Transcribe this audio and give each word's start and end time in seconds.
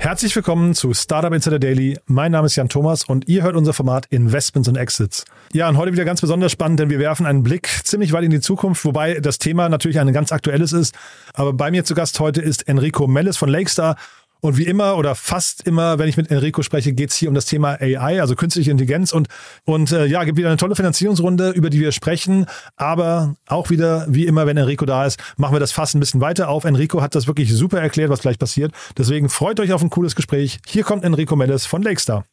Herzlich 0.00 0.34
willkommen 0.36 0.74
zu 0.74 0.94
Startup 0.94 1.32
Insider 1.32 1.58
Daily. 1.58 1.98
Mein 2.06 2.30
Name 2.30 2.46
ist 2.46 2.54
Jan 2.54 2.68
Thomas 2.68 3.02
und 3.02 3.26
ihr 3.26 3.42
hört 3.42 3.56
unser 3.56 3.72
Format 3.72 4.06
Investments 4.10 4.68
und 4.68 4.76
Exits. 4.76 5.24
Ja, 5.52 5.68
und 5.68 5.76
heute 5.76 5.92
wieder 5.92 6.04
ganz 6.04 6.20
besonders 6.20 6.52
spannend, 6.52 6.78
denn 6.78 6.88
wir 6.88 7.00
werfen 7.00 7.26
einen 7.26 7.42
Blick 7.42 7.68
ziemlich 7.82 8.12
weit 8.12 8.22
in 8.22 8.30
die 8.30 8.40
Zukunft, 8.40 8.84
wobei 8.84 9.18
das 9.18 9.38
Thema 9.38 9.68
natürlich 9.68 9.98
ein 9.98 10.12
ganz 10.12 10.30
aktuelles 10.30 10.72
ist. 10.72 10.94
Aber 11.34 11.52
bei 11.52 11.72
mir 11.72 11.84
zu 11.84 11.96
Gast 11.96 12.20
heute 12.20 12.40
ist 12.40 12.68
Enrico 12.68 13.08
Melles 13.08 13.36
von 13.36 13.48
Lakestar 13.48 13.96
und 14.40 14.56
wie 14.56 14.64
immer 14.64 14.96
oder 14.96 15.14
fast 15.14 15.66
immer, 15.66 15.98
wenn 15.98 16.08
ich 16.08 16.16
mit 16.16 16.30
Enrico 16.30 16.62
spreche, 16.62 16.92
geht 16.92 17.10
es 17.10 17.16
hier 17.16 17.28
um 17.28 17.34
das 17.34 17.46
Thema 17.46 17.80
AI, 17.80 18.20
also 18.20 18.36
künstliche 18.36 18.70
Intelligenz. 18.70 19.12
Und, 19.12 19.28
und 19.64 19.92
äh, 19.92 20.06
ja, 20.06 20.24
gibt 20.24 20.38
wieder 20.38 20.48
eine 20.48 20.56
tolle 20.56 20.76
Finanzierungsrunde, 20.76 21.50
über 21.50 21.70
die 21.70 21.80
wir 21.80 21.92
sprechen. 21.92 22.46
Aber 22.76 23.34
auch 23.46 23.70
wieder, 23.70 24.06
wie 24.08 24.26
immer, 24.26 24.46
wenn 24.46 24.56
Enrico 24.56 24.84
da 24.84 25.06
ist, 25.06 25.18
machen 25.36 25.54
wir 25.54 25.60
das 25.60 25.72
fast 25.72 25.94
ein 25.94 26.00
bisschen 26.00 26.20
weiter 26.20 26.48
auf. 26.48 26.64
Enrico 26.64 27.02
hat 27.02 27.14
das 27.14 27.26
wirklich 27.26 27.52
super 27.52 27.80
erklärt, 27.80 28.10
was 28.10 28.20
gleich 28.20 28.38
passiert. 28.38 28.72
Deswegen 28.96 29.28
freut 29.28 29.58
euch 29.60 29.72
auf 29.72 29.82
ein 29.82 29.90
cooles 29.90 30.14
Gespräch. 30.14 30.58
Hier 30.66 30.84
kommt 30.84 31.04
Enrico 31.04 31.34
Mendes 31.34 31.66
von 31.66 31.82
Lakestar. 31.82 32.24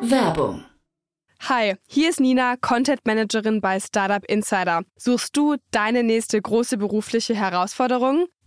Werbung. 0.00 0.64
Hi, 1.42 1.76
hier 1.86 2.10
ist 2.10 2.20
Nina, 2.20 2.56
Content 2.56 3.06
Managerin 3.06 3.60
bei 3.60 3.78
Startup 3.78 4.24
Insider. 4.28 4.82
Suchst 4.96 5.36
du 5.36 5.56
deine 5.70 6.02
nächste 6.02 6.40
große 6.42 6.76
berufliche 6.76 7.34
Herausforderung? 7.34 8.26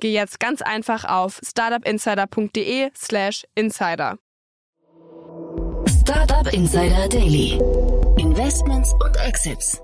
geh 0.00 0.12
jetzt 0.12 0.40
ganz 0.40 0.62
einfach 0.62 1.04
auf 1.04 1.40
startupinsider.de/slash 1.44 3.44
insider. 3.54 4.16
Startup 5.88 6.52
Insider 6.52 7.08
Daily. 7.08 7.60
Investments 8.18 8.92
und 9.04 9.16
Exits. 9.16 9.80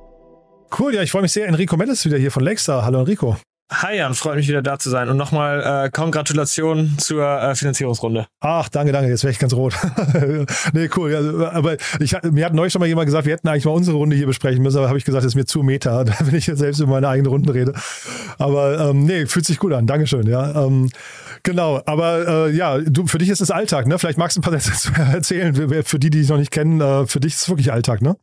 Cool, 0.77 0.95
ja, 0.95 1.03
ich 1.03 1.11
freue 1.11 1.23
mich 1.23 1.33
sehr. 1.33 1.47
Enrico 1.47 1.77
Mendes 1.77 2.05
wieder 2.05 2.19
hier 2.19 2.31
von 2.31 2.43
Lakestar. 2.43 2.85
Hallo 2.85 3.01
Enrico. 3.01 3.37
Hi 3.73 3.97
Jan, 3.97 4.15
freut 4.15 4.37
mich 4.37 4.47
wieder 4.47 4.63
da 4.63 4.79
zu 4.79 4.91
sein. 4.91 5.09
Und 5.09 5.17
nochmal 5.17 5.87
äh, 5.87 5.91
Kongratulationen 5.91 6.99
zur 6.99 7.25
äh, 7.25 7.57
Finanzierungsrunde. 7.57 8.29
Ach, 8.39 8.69
danke, 8.69 8.93
danke. 8.93 9.11
Jetzt 9.11 9.25
wäre 9.25 9.33
ich 9.33 9.41
ganz 9.41 9.55
rot. 9.55 9.75
nee, 10.73 10.89
cool. 10.97 11.11
Ja, 11.11 11.51
aber 11.51 11.77
ich, 11.99 12.17
mir 12.31 12.45
hat 12.45 12.55
neulich 12.55 12.73
schon 12.73 12.79
mal 12.79 12.87
jemand 12.87 13.07
gesagt, 13.07 13.27
wir 13.27 13.33
hätten 13.33 13.49
eigentlich 13.49 13.65
mal 13.65 13.73
unsere 13.73 13.97
Runde 13.97 14.15
hier 14.15 14.27
besprechen 14.27 14.63
müssen, 14.63 14.79
aber 14.79 14.87
habe 14.87 14.99
ich 14.99 15.05
gesagt, 15.05 15.25
das 15.25 15.33
ist 15.33 15.35
mir 15.35 15.47
zu 15.47 15.65
meta, 15.65 16.05
wenn 16.21 16.37
ich 16.37 16.47
jetzt 16.47 16.61
selbst 16.61 16.79
über 16.79 16.93
meine 16.93 17.09
eigene 17.09 17.29
Runden 17.29 17.49
rede. 17.49 17.75
Aber 18.39 18.91
ähm, 18.91 19.05
nee, 19.05 19.27
fühlt 19.27 19.47
sich 19.47 19.59
gut 19.59 19.73
an. 19.73 19.89
Dankeschön. 19.89 20.29
Ja, 20.29 20.65
ähm, 20.65 20.89
genau. 21.43 21.83
Aber 21.87 22.47
äh, 22.47 22.53
ja, 22.53 22.79
du, 22.79 23.09
für 23.09 23.19
dich 23.19 23.31
ist 23.31 23.41
es 23.41 23.51
Alltag, 23.51 23.89
ne? 23.89 23.99
Vielleicht 23.99 24.19
magst 24.19 24.37
du 24.37 24.43
ein 24.43 24.45
paar 24.45 24.59
Sätze 24.61 24.93
erzählen. 25.13 25.83
Für 25.83 25.99
die, 25.99 26.11
die 26.11 26.21
dich 26.21 26.29
noch 26.29 26.39
nicht 26.39 26.53
kennen, 26.53 26.81
äh, 26.81 27.09
für 27.09 27.19
dich 27.19 27.35
ist 27.35 27.43
es 27.43 27.49
wirklich 27.49 27.73
Alltag, 27.73 28.01
ne? 28.01 28.17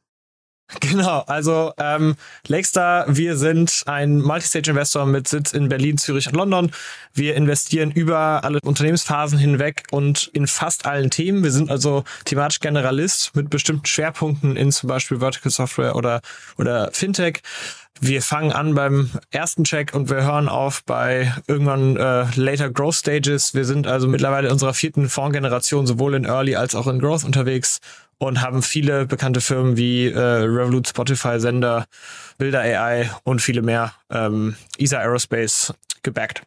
Genau, 0.79 1.23
also 1.27 1.73
ähm, 1.77 2.15
Lakestar, 2.47 3.05
wir 3.07 3.37
sind 3.37 3.83
ein 3.85 4.21
Multistage-Investor 4.21 5.05
mit 5.05 5.27
Sitz 5.27 5.53
in 5.53 5.69
Berlin, 5.69 5.97
Zürich 5.97 6.27
und 6.27 6.35
London. 6.35 6.71
Wir 7.13 7.35
investieren 7.35 7.91
über 7.91 8.43
alle 8.43 8.59
Unternehmensphasen 8.63 9.37
hinweg 9.37 9.83
und 9.91 10.29
in 10.33 10.47
fast 10.47 10.85
allen 10.85 11.09
Themen. 11.09 11.43
Wir 11.43 11.51
sind 11.51 11.69
also 11.69 12.03
thematisch 12.25 12.59
Generalist 12.59 13.35
mit 13.35 13.49
bestimmten 13.49 13.85
Schwerpunkten 13.85 14.55
in 14.55 14.71
zum 14.71 14.89
Beispiel 14.89 15.19
Vertical 15.19 15.51
Software 15.51 15.95
oder, 15.95 16.21
oder 16.57 16.91
Fintech. 16.91 17.41
Wir 18.01 18.21
fangen 18.21 18.51
an 18.51 18.73
beim 18.73 19.11
ersten 19.31 19.63
Check 19.63 19.93
und 19.93 20.09
wir 20.09 20.23
hören 20.23 20.49
auf 20.49 20.83
bei 20.83 21.31
irgendwann 21.47 21.95
äh, 21.95 22.25
later 22.35 22.69
Growth 22.69 22.95
Stages. 22.95 23.53
Wir 23.53 23.65
sind 23.65 23.87
also 23.87 24.07
mittlerweile 24.07 24.47
in 24.47 24.53
unserer 24.53 24.73
vierten 24.73 25.07
Fondsgeneration 25.07 25.87
sowohl 25.87 26.15
in 26.15 26.25
Early 26.25 26.55
als 26.55 26.75
auch 26.75 26.87
in 26.87 26.99
Growth 26.99 27.23
unterwegs 27.23 27.79
und 28.27 28.41
haben 28.41 28.61
viele 28.61 29.05
bekannte 29.05 29.41
Firmen 29.41 29.77
wie 29.77 30.07
äh, 30.07 30.19
Revolut, 30.19 30.87
Spotify, 30.87 31.39
Sender, 31.39 31.85
Bilder 32.37 32.61
AI 32.61 33.09
und 33.23 33.41
viele 33.41 33.61
mehr, 33.61 33.93
ähm, 34.09 34.55
ESA 34.77 34.99
Aerospace 34.99 35.73
gebackt. 36.03 36.43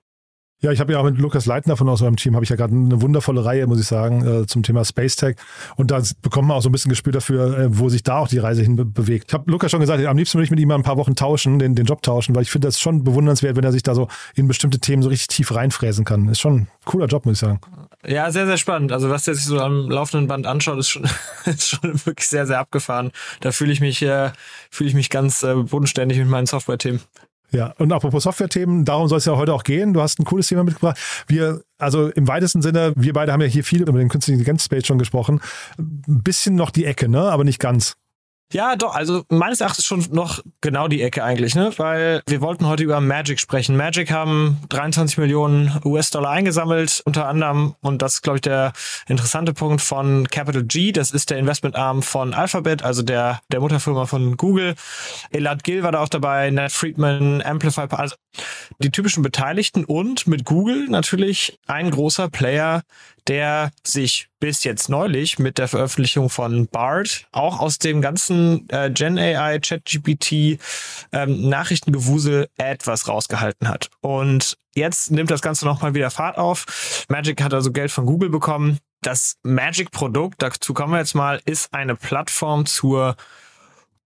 Ja, 0.63 0.73
ich 0.73 0.81
habe 0.81 0.93
ja 0.93 0.99
auch 0.99 1.05
mit 1.05 1.19
Lukas 1.19 1.45
Leitner 1.45 1.77
von 1.77 1.87
aus 1.87 2.01
eurem 2.01 2.17
Team, 2.17 2.35
habe 2.35 2.43
ich 2.43 2.49
ja 2.49 2.57
gerade 2.57 2.75
eine 2.75 3.03
wundervolle 3.03 3.45
Reihe, 3.45 3.67
muss 3.67 3.79
ich 3.79 3.87
sagen, 3.87 4.27
äh, 4.27 4.47
zum 4.47 4.63
Thema 4.63 4.87
Space 4.87 5.15
Tech. 5.15 5.37
Und 5.77 5.91
da 5.91 6.01
bekommt 6.23 6.49
man 6.49 6.57
auch 6.57 6.63
so 6.63 6.71
ein 6.71 6.73
bisschen 6.73 6.89
Gespür 6.89 7.13
dafür, 7.13 7.59
äh, 7.59 7.79
wo 7.79 7.91
sich 7.91 8.03
da 8.03 8.19
auch 8.19 8.29
die 8.29 8.39
Reise 8.39 8.63
hin 8.63 8.75
be 8.75 8.87
bewegt. 8.87 9.27
Ich 9.29 9.35
habe 9.35 9.51
Lukas 9.51 9.71
schon 9.71 9.81
gesagt, 9.81 10.03
am 10.03 10.17
liebsten 10.17 10.39
würde 10.39 10.45
ich 10.47 10.51
mit 10.51 10.59
ihm 10.59 10.69
mal 10.69 10.77
ein 10.77 10.83
paar 10.83 10.97
Wochen 10.97 11.15
tauschen, 11.15 11.59
den, 11.59 11.75
den 11.75 11.85
Job 11.85 12.01
tauschen, 12.01 12.35
weil 12.35 12.43
ich 12.43 12.51
finde 12.51 12.69
das 12.69 12.81
schon 12.81 13.05
bewundernswert, 13.05 13.55
wenn 13.55 13.65
er 13.65 13.73
sich 13.73 13.83
da 13.83 13.95
so 13.95 14.09
in 14.35 14.49
bestimmte 14.49 14.79
Themen 14.79 15.03
so 15.03 15.11
richtig 15.11 15.29
tief 15.29 15.55
reinfräsen 15.55 16.07
kann. 16.07 16.27
Ist 16.29 16.41
schon 16.41 16.55
ein 16.55 16.69
cooler 16.87 17.07
Job, 17.07 17.27
muss 17.27 17.35
ich 17.35 17.41
sagen. 17.41 17.61
Ja, 18.07 18.31
sehr, 18.31 18.47
sehr 18.47 18.57
spannend. 18.57 18.93
Also 18.93 19.11
was 19.11 19.25
der 19.25 19.35
sich 19.35 19.45
so 19.45 19.61
am 19.61 19.91
laufenden 19.91 20.27
Band 20.27 20.47
anschaut, 20.47 20.79
ist 20.79 20.89
schon, 20.89 21.05
ist 21.45 21.69
schon 21.69 22.07
wirklich 22.07 22.29
sehr, 22.29 22.47
sehr 22.47 22.61
abgefahren. 22.61 23.13
Da 23.41 23.53
fühle 23.53 23.73
ich 23.73 23.81
mich, 23.81 24.01
äh, 24.01 24.31
fühle 24.71 24.89
ich 24.89 24.95
mich 24.95 25.11
ganz 25.11 25.45
bodenständig 25.69 26.17
mit 26.17 26.29
meinen 26.29 26.47
Software-Themen. 26.47 27.01
Ja, 27.53 27.73
und 27.79 27.93
apropos 27.93 28.25
Software-Themen, 28.25 28.85
darum 28.85 29.09
soll 29.09 29.19
es 29.19 29.25
ja 29.25 29.37
heute 29.37 29.55
auch 29.55 29.63
gehen. 29.63 29.93
Du 29.93 30.01
hast 30.01 30.19
ein 30.19 30.25
cooles 30.25 30.49
Thema 30.49 30.65
mitgebracht. 30.65 30.99
Wir, 31.29 31.63
also 31.79 32.09
im 32.09 32.27
weitesten 32.29 32.63
Sinne, 32.63 32.93
wir 32.97 33.13
beide 33.13 33.33
haben 33.33 33.41
ja 33.41 33.47
hier 33.47 33.65
viel 33.65 33.83
über 33.83 33.93
den 33.93 34.09
künstlichen 34.09 34.39
Intelligenz-Space 34.39 34.87
schon 34.87 34.99
gesprochen. 34.99 35.41
Ein 35.79 36.23
bisschen 36.23 36.55
noch 36.55 36.71
die 36.71 36.85
Ecke, 36.85 37.09
ne? 37.09 37.23
Aber 37.23 37.45
nicht 37.45 37.61
ganz. 37.61 37.97
Ja, 38.53 38.77
doch, 38.77 38.95
also 38.95 39.25
meines 39.29 39.61
Erachtens 39.61 39.87
schon 39.87 40.07
noch 40.13 40.41
genau 40.61 40.87
die 40.87 41.03
Ecke 41.03 41.25
eigentlich, 41.25 41.57
ne? 41.57 41.73
Weil 41.79 42.23
wir 42.29 42.41
wollten 42.41 42.67
heute 42.67 42.85
über 42.85 43.01
Magic 43.01 43.41
sprechen. 43.41 43.77
Magic 43.77 44.13
haben 44.13 44.59
23 44.69 45.19
Millionen 45.19 45.81
US-Dollar 45.85 46.31
eingesammelt, 46.31 47.03
unter 47.05 47.27
anderem, 47.27 47.75
und 47.81 48.03
das 48.03 48.15
ist, 48.15 48.23
glaube 48.23 48.37
ich, 48.37 48.43
der 48.43 48.73
interessante 49.09 49.53
Punkt 49.53 49.81
von 49.81 50.29
Capital 50.29 50.63
G, 50.63 50.93
das 50.93 51.11
ist 51.11 51.31
der 51.31 51.39
Investmentarm 51.39 52.05
von 52.05 52.35
Alphabet, 52.35 52.85
also 52.85 53.03
der, 53.03 53.41
der 53.51 53.59
Mutterfirma 53.59 54.07
von 54.07 54.37
Google. 54.37 54.77
Elad 55.33 55.65
Gill 55.65 55.83
war 55.83 55.91
da 55.91 56.01
auch 56.01 56.09
dabei, 56.09 56.51
Nat 56.51 56.71
Friedman, 56.71 57.43
Amplify, 57.43 57.89
also 57.91 58.15
die 58.79 58.93
typischen 58.93 59.25
Beteiligten 59.25 59.85
und 59.85 60.29
mit 60.29 60.45
Google 60.45 60.87
natürlich 60.89 61.59
ein 61.67 61.91
großer 61.91 62.29
Player, 62.29 62.83
der 63.27 63.73
sich 63.85 64.29
bis 64.39 64.65
jetzt 64.65 64.89
neulich 64.89 65.39
mit 65.39 65.59
der 65.59 65.69
Veröffentlichung 65.69 66.31
von 66.31 66.67
BART 66.67 67.27
auch 67.33 67.61
aus 67.61 67.79
dem 67.79 68.01
ganzen 68.01 68.69
äh, 68.71 68.91
Gen 68.91 69.19
AI, 69.19 69.59
ChatGPT 69.59 70.59
ähm, 71.13 71.49
Nachrichtengewusel 71.49 72.49
etwas 72.57 73.09
rausgehalten 73.09 73.69
hat. 73.69 73.89
Und 74.01 74.57
jetzt 74.75 75.11
nimmt 75.11 75.31
das 75.31 75.43
Ganze 75.43 75.65
nochmal 75.65 75.95
wieder 75.95 76.11
Fahrt 76.11 76.39
auf. 76.39 77.07
Magic 77.09 77.43
hat 77.43 77.55
also 77.55 77.73
Geld 77.73 77.91
von 77.91 78.07
Google 78.07 78.31
bekommen. 78.31 78.79
Das 79.03 79.37
Magic-Produkt, 79.43 80.43
dazu 80.43 80.75
kommen 80.75 80.93
wir 80.93 80.99
jetzt 80.99 81.15
mal, 81.15 81.41
ist 81.45 81.73
eine 81.73 81.97
Plattform 81.97 82.67
zur 82.67 83.17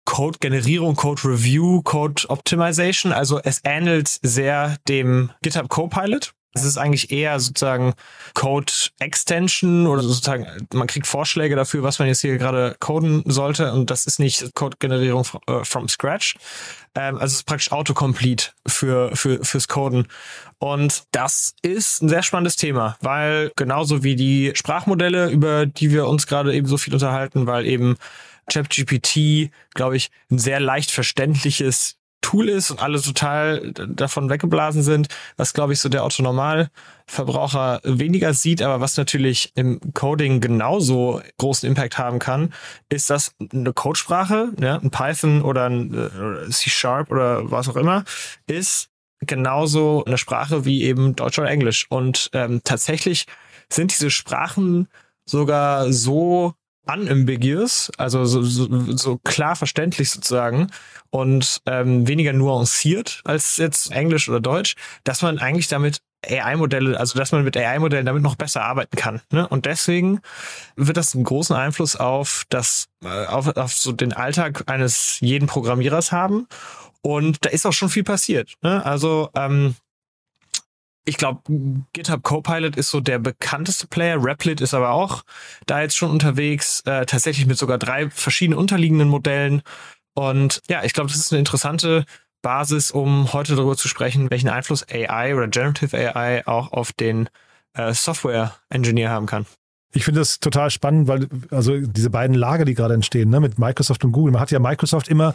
Code-Generierung, 0.04 0.96
Code-Review, 0.96 1.82
Code-Optimization. 1.82 3.12
Also 3.12 3.40
es 3.42 3.60
ähnelt 3.64 4.18
sehr 4.22 4.76
dem 4.88 5.30
GitHub 5.42 5.68
Copilot. 5.68 6.34
Es 6.54 6.64
ist 6.64 6.76
eigentlich 6.76 7.10
eher 7.10 7.38
sozusagen 7.40 7.94
Code 8.34 8.72
Extension 8.98 9.86
oder 9.86 10.02
sozusagen, 10.02 10.46
man 10.72 10.86
kriegt 10.86 11.06
Vorschläge 11.06 11.56
dafür, 11.56 11.82
was 11.82 11.98
man 11.98 12.08
jetzt 12.08 12.20
hier 12.20 12.36
gerade 12.38 12.76
coden 12.78 13.22
sollte 13.26 13.72
und 13.72 13.90
das 13.90 14.06
ist 14.06 14.18
nicht 14.18 14.54
Code-Generierung 14.54 15.26
äh, 15.46 15.64
from 15.64 15.88
scratch. 15.88 16.36
Ähm, 16.94 17.14
also 17.14 17.26
es 17.26 17.32
ist 17.34 17.46
praktisch 17.46 17.72
Autocomplete 17.72 18.50
für, 18.66 19.16
für, 19.16 19.44
fürs 19.44 19.68
Coden. 19.68 20.08
Und 20.58 21.04
das 21.12 21.54
ist 21.62 22.02
ein 22.02 22.08
sehr 22.08 22.22
spannendes 22.22 22.56
Thema, 22.56 22.96
weil 23.00 23.50
genauso 23.56 24.02
wie 24.02 24.14
die 24.14 24.52
Sprachmodelle, 24.54 25.30
über 25.30 25.66
die 25.66 25.90
wir 25.90 26.06
uns 26.06 26.26
gerade 26.26 26.54
eben 26.54 26.66
so 26.66 26.76
viel 26.76 26.92
unterhalten, 26.92 27.46
weil 27.46 27.66
eben 27.66 27.96
ChatGPT, 28.52 29.50
glaube 29.74 29.96
ich, 29.96 30.10
ein 30.30 30.38
sehr 30.38 30.60
leicht 30.60 30.90
verständliches 30.90 31.96
Tool 32.22 32.48
ist 32.48 32.70
und 32.70 32.82
alle 32.82 33.00
total 33.00 33.72
davon 33.72 34.30
weggeblasen 34.30 34.82
sind, 34.82 35.08
was 35.36 35.52
glaube 35.52 35.74
ich 35.74 35.80
so 35.80 35.90
der 35.90 36.04
Autonormalverbraucher 36.04 37.80
weniger 37.84 38.32
sieht, 38.32 38.62
aber 38.62 38.80
was 38.80 38.96
natürlich 38.96 39.52
im 39.54 39.80
Coding 39.92 40.40
genauso 40.40 41.20
großen 41.38 41.68
Impact 41.68 41.98
haben 41.98 42.18
kann, 42.18 42.54
ist, 42.88 43.10
dass 43.10 43.34
eine 43.52 43.74
Codesprache, 43.74 44.52
ja, 44.60 44.78
ein 44.78 44.90
Python 44.90 45.42
oder 45.42 45.66
ein 45.66 45.92
äh, 45.92 46.50
C 46.50 46.70
Sharp 46.70 47.10
oder 47.10 47.50
was 47.50 47.68
auch 47.68 47.76
immer, 47.76 48.04
ist 48.46 48.88
genauso 49.20 50.04
eine 50.04 50.18
Sprache 50.18 50.64
wie 50.64 50.82
eben 50.82 51.14
Deutsch 51.14 51.38
oder 51.38 51.50
Englisch. 51.50 51.86
Und 51.90 52.30
ähm, 52.32 52.60
tatsächlich 52.64 53.26
sind 53.68 53.92
diese 53.92 54.10
Sprachen 54.10 54.88
sogar 55.24 55.92
so 55.92 56.54
unambiguous, 56.86 57.90
also 57.96 58.24
so, 58.24 58.42
so, 58.42 58.96
so 58.96 59.18
klar 59.18 59.56
verständlich 59.56 60.10
sozusagen 60.10 60.68
und 61.10 61.60
ähm, 61.66 62.08
weniger 62.08 62.32
nuanciert 62.32 63.20
als 63.24 63.56
jetzt 63.56 63.92
Englisch 63.92 64.28
oder 64.28 64.40
Deutsch, 64.40 64.74
dass 65.04 65.22
man 65.22 65.38
eigentlich 65.38 65.68
damit 65.68 66.00
AI-Modelle, 66.24 66.98
also 66.98 67.18
dass 67.18 67.32
man 67.32 67.44
mit 67.44 67.56
AI-Modellen 67.56 68.06
damit 68.06 68.22
noch 68.22 68.36
besser 68.36 68.62
arbeiten 68.64 68.96
kann. 68.96 69.20
Ne? 69.30 69.46
Und 69.48 69.66
deswegen 69.66 70.20
wird 70.76 70.96
das 70.96 71.14
einen 71.14 71.24
großen 71.24 71.54
Einfluss 71.54 71.96
auf 71.96 72.44
das, 72.48 72.88
äh, 73.04 73.26
auf, 73.26 73.56
auf 73.56 73.72
so 73.74 73.92
den 73.92 74.12
Alltag 74.12 74.64
eines 74.66 75.18
jeden 75.20 75.48
Programmierers 75.48 76.12
haben. 76.12 76.46
Und 77.02 77.44
da 77.44 77.50
ist 77.50 77.66
auch 77.66 77.72
schon 77.72 77.88
viel 77.88 78.04
passiert. 78.04 78.54
Ne? 78.62 78.84
Also 78.84 79.30
ähm, 79.34 79.74
ich 81.04 81.16
glaube, 81.16 81.42
GitHub 81.92 82.22
Copilot 82.22 82.76
ist 82.76 82.90
so 82.90 83.00
der 83.00 83.18
bekannteste 83.18 83.86
Player. 83.88 84.22
Replit 84.22 84.60
ist 84.60 84.74
aber 84.74 84.90
auch 84.90 85.24
da 85.66 85.80
jetzt 85.80 85.96
schon 85.96 86.10
unterwegs, 86.10 86.82
äh, 86.86 87.06
tatsächlich 87.06 87.46
mit 87.46 87.58
sogar 87.58 87.78
drei 87.78 88.08
verschiedenen 88.10 88.58
unterliegenden 88.58 89.08
Modellen. 89.08 89.62
Und 90.14 90.62
ja, 90.68 90.84
ich 90.84 90.92
glaube, 90.92 91.10
das 91.10 91.18
ist 91.18 91.32
eine 91.32 91.40
interessante 91.40 92.04
Basis, 92.42 92.90
um 92.90 93.32
heute 93.32 93.56
darüber 93.56 93.76
zu 93.76 93.88
sprechen, 93.88 94.30
welchen 94.30 94.48
Einfluss 94.48 94.86
AI 94.88 95.34
oder 95.34 95.48
Generative 95.48 95.96
AI 95.96 96.46
auch 96.46 96.72
auf 96.72 96.92
den 96.92 97.28
äh, 97.74 97.92
Software 97.94 98.54
Engineer 98.68 99.10
haben 99.10 99.26
kann. 99.26 99.46
Ich 99.94 100.04
finde 100.04 100.20
das 100.20 100.40
total 100.40 100.70
spannend, 100.70 101.06
weil 101.06 101.28
also 101.50 101.78
diese 101.78 102.08
beiden 102.08 102.34
Lager, 102.34 102.64
die 102.64 102.74
gerade 102.74 102.94
entstehen, 102.94 103.28
ne, 103.28 103.40
mit 103.40 103.58
Microsoft 103.58 104.04
und 104.04 104.12
Google. 104.12 104.32
Man 104.32 104.40
hat 104.40 104.50
ja 104.50 104.58
Microsoft 104.58 105.08
immer, 105.08 105.34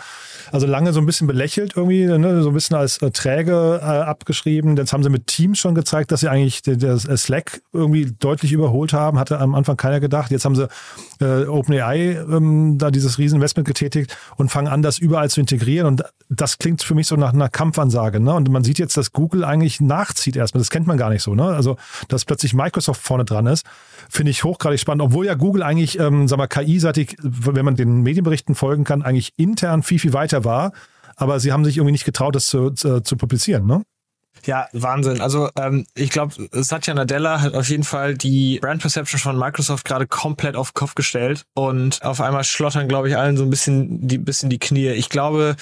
also 0.51 0.65
lange 0.65 0.93
so 0.93 0.99
ein 0.99 1.05
bisschen 1.05 1.27
belächelt 1.27 1.73
irgendwie, 1.75 2.05
ne, 2.05 2.41
so 2.41 2.49
ein 2.49 2.53
bisschen 2.55 2.75
als 2.75 2.97
äh, 3.03 3.11
träge 3.11 3.79
äh, 3.81 3.85
abgeschrieben. 3.85 4.75
Jetzt 4.75 4.93
haben 4.93 5.03
sie 5.03 5.09
mit 5.09 5.27
Teams 5.27 5.59
schon 5.59 5.75
gezeigt, 5.75 6.11
dass 6.11 6.21
sie 6.21 6.29
eigentlich 6.29 6.63
das 6.63 7.03
Slack 7.03 7.61
irgendwie 7.71 8.11
deutlich 8.19 8.51
überholt 8.51 8.93
haben. 8.93 9.19
Hatte 9.19 9.39
am 9.39 9.53
Anfang 9.53 9.77
keiner 9.77 9.99
gedacht. 9.99 10.31
Jetzt 10.31 10.45
haben 10.45 10.55
sie 10.55 10.67
äh, 11.21 11.45
OpenAI 11.45 12.25
ähm, 12.27 12.79
da 12.79 12.89
dieses 12.89 13.19
Rieseninvestment 13.19 13.67
getätigt 13.67 14.17
und 14.37 14.49
fangen 14.49 14.67
an, 14.67 14.81
das 14.81 14.97
überall 14.97 15.29
zu 15.29 15.39
integrieren. 15.39 15.87
Und 15.87 16.03
das 16.29 16.57
klingt 16.57 16.81
für 16.81 16.95
mich 16.95 17.05
so 17.05 17.15
nach 17.15 17.33
einer 17.33 17.49
Kampfansage. 17.49 18.19
Ne? 18.19 18.33
Und 18.33 18.49
man 18.49 18.63
sieht 18.63 18.79
jetzt, 18.79 18.97
dass 18.97 19.13
Google 19.13 19.43
eigentlich 19.43 19.79
nachzieht 19.81 20.35
erstmal. 20.35 20.61
Das 20.61 20.69
kennt 20.69 20.87
man 20.87 20.97
gar 20.97 21.09
nicht 21.09 21.21
so. 21.21 21.35
Ne? 21.35 21.43
Also, 21.43 21.77
dass 22.07 22.25
plötzlich 22.25 22.53
Microsoft 22.53 23.01
vorne 23.01 23.23
dran 23.23 23.45
ist, 23.45 23.65
finde 24.09 24.31
ich 24.31 24.43
hochgradig 24.47 24.79
spannend, 24.79 25.03
obwohl 25.03 25.25
ja 25.25 25.35
Google 25.35 25.63
eigentlich, 25.63 25.99
ähm, 25.99 26.27
sag 26.27 26.37
mal, 26.37 26.47
KI-seitig, 26.47 27.15
wenn 27.21 27.65
man 27.65 27.75
den 27.75 28.01
Medienberichten 28.01 28.55
folgen 28.55 28.83
kann, 28.83 29.01
eigentlich 29.01 29.33
intern 29.37 29.83
viel, 29.83 29.99
viel 29.99 30.13
weiter 30.13 30.43
war. 30.43 30.71
Aber 31.15 31.39
sie 31.39 31.51
haben 31.51 31.65
sich 31.65 31.77
irgendwie 31.77 31.91
nicht 31.91 32.05
getraut, 32.05 32.35
das 32.35 32.47
zu, 32.47 32.71
zu, 32.71 33.01
zu 33.01 33.17
publizieren, 33.17 33.65
ne? 33.65 33.83
Ja, 34.45 34.67
Wahnsinn. 34.71 35.19
Also 35.19 35.49
ähm, 35.57 35.85
ich 35.95 36.09
glaube, 36.09 36.33
Satya 36.51 36.93
Nadella 36.93 37.41
hat 37.41 37.55
auf 37.55 37.69
jeden 37.69 37.83
Fall 37.83 38.15
die 38.15 38.59
Brand 38.59 38.81
Perception 38.81 39.19
von 39.19 39.37
Microsoft 39.37 39.85
gerade 39.85 40.07
komplett 40.07 40.55
auf 40.55 40.71
den 40.71 40.75
Kopf 40.75 40.95
gestellt 40.95 41.45
und 41.55 42.03
auf 42.03 42.21
einmal 42.21 42.43
schlottern, 42.43 42.87
glaube 42.87 43.09
ich, 43.09 43.17
allen 43.17 43.35
so 43.35 43.43
ein 43.43 43.49
bisschen 43.49 44.07
die 44.07 44.17
bisschen 44.17 44.49
die 44.49 44.59
Knie. 44.59 44.89
Ich 44.89 45.09
glaube, 45.09 45.55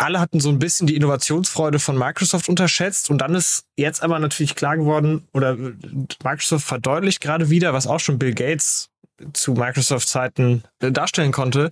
alle 0.00 0.20
hatten 0.20 0.40
so 0.40 0.48
ein 0.48 0.58
bisschen 0.58 0.86
die 0.86 0.96
Innovationsfreude 0.96 1.78
von 1.78 1.96
Microsoft 1.96 2.48
unterschätzt 2.48 3.10
und 3.10 3.18
dann 3.18 3.34
ist 3.34 3.64
jetzt 3.76 4.02
aber 4.02 4.18
natürlich 4.18 4.54
klar 4.54 4.76
geworden 4.76 5.28
oder 5.32 5.56
Microsoft 5.56 6.66
verdeutlicht 6.66 7.20
gerade 7.20 7.50
wieder, 7.50 7.72
was 7.72 7.86
auch 7.86 8.00
schon 8.00 8.18
Bill 8.18 8.34
Gates 8.34 8.89
zu 9.32 9.52
Microsoft-Zeiten 9.52 10.64
darstellen 10.78 11.32
konnte. 11.32 11.70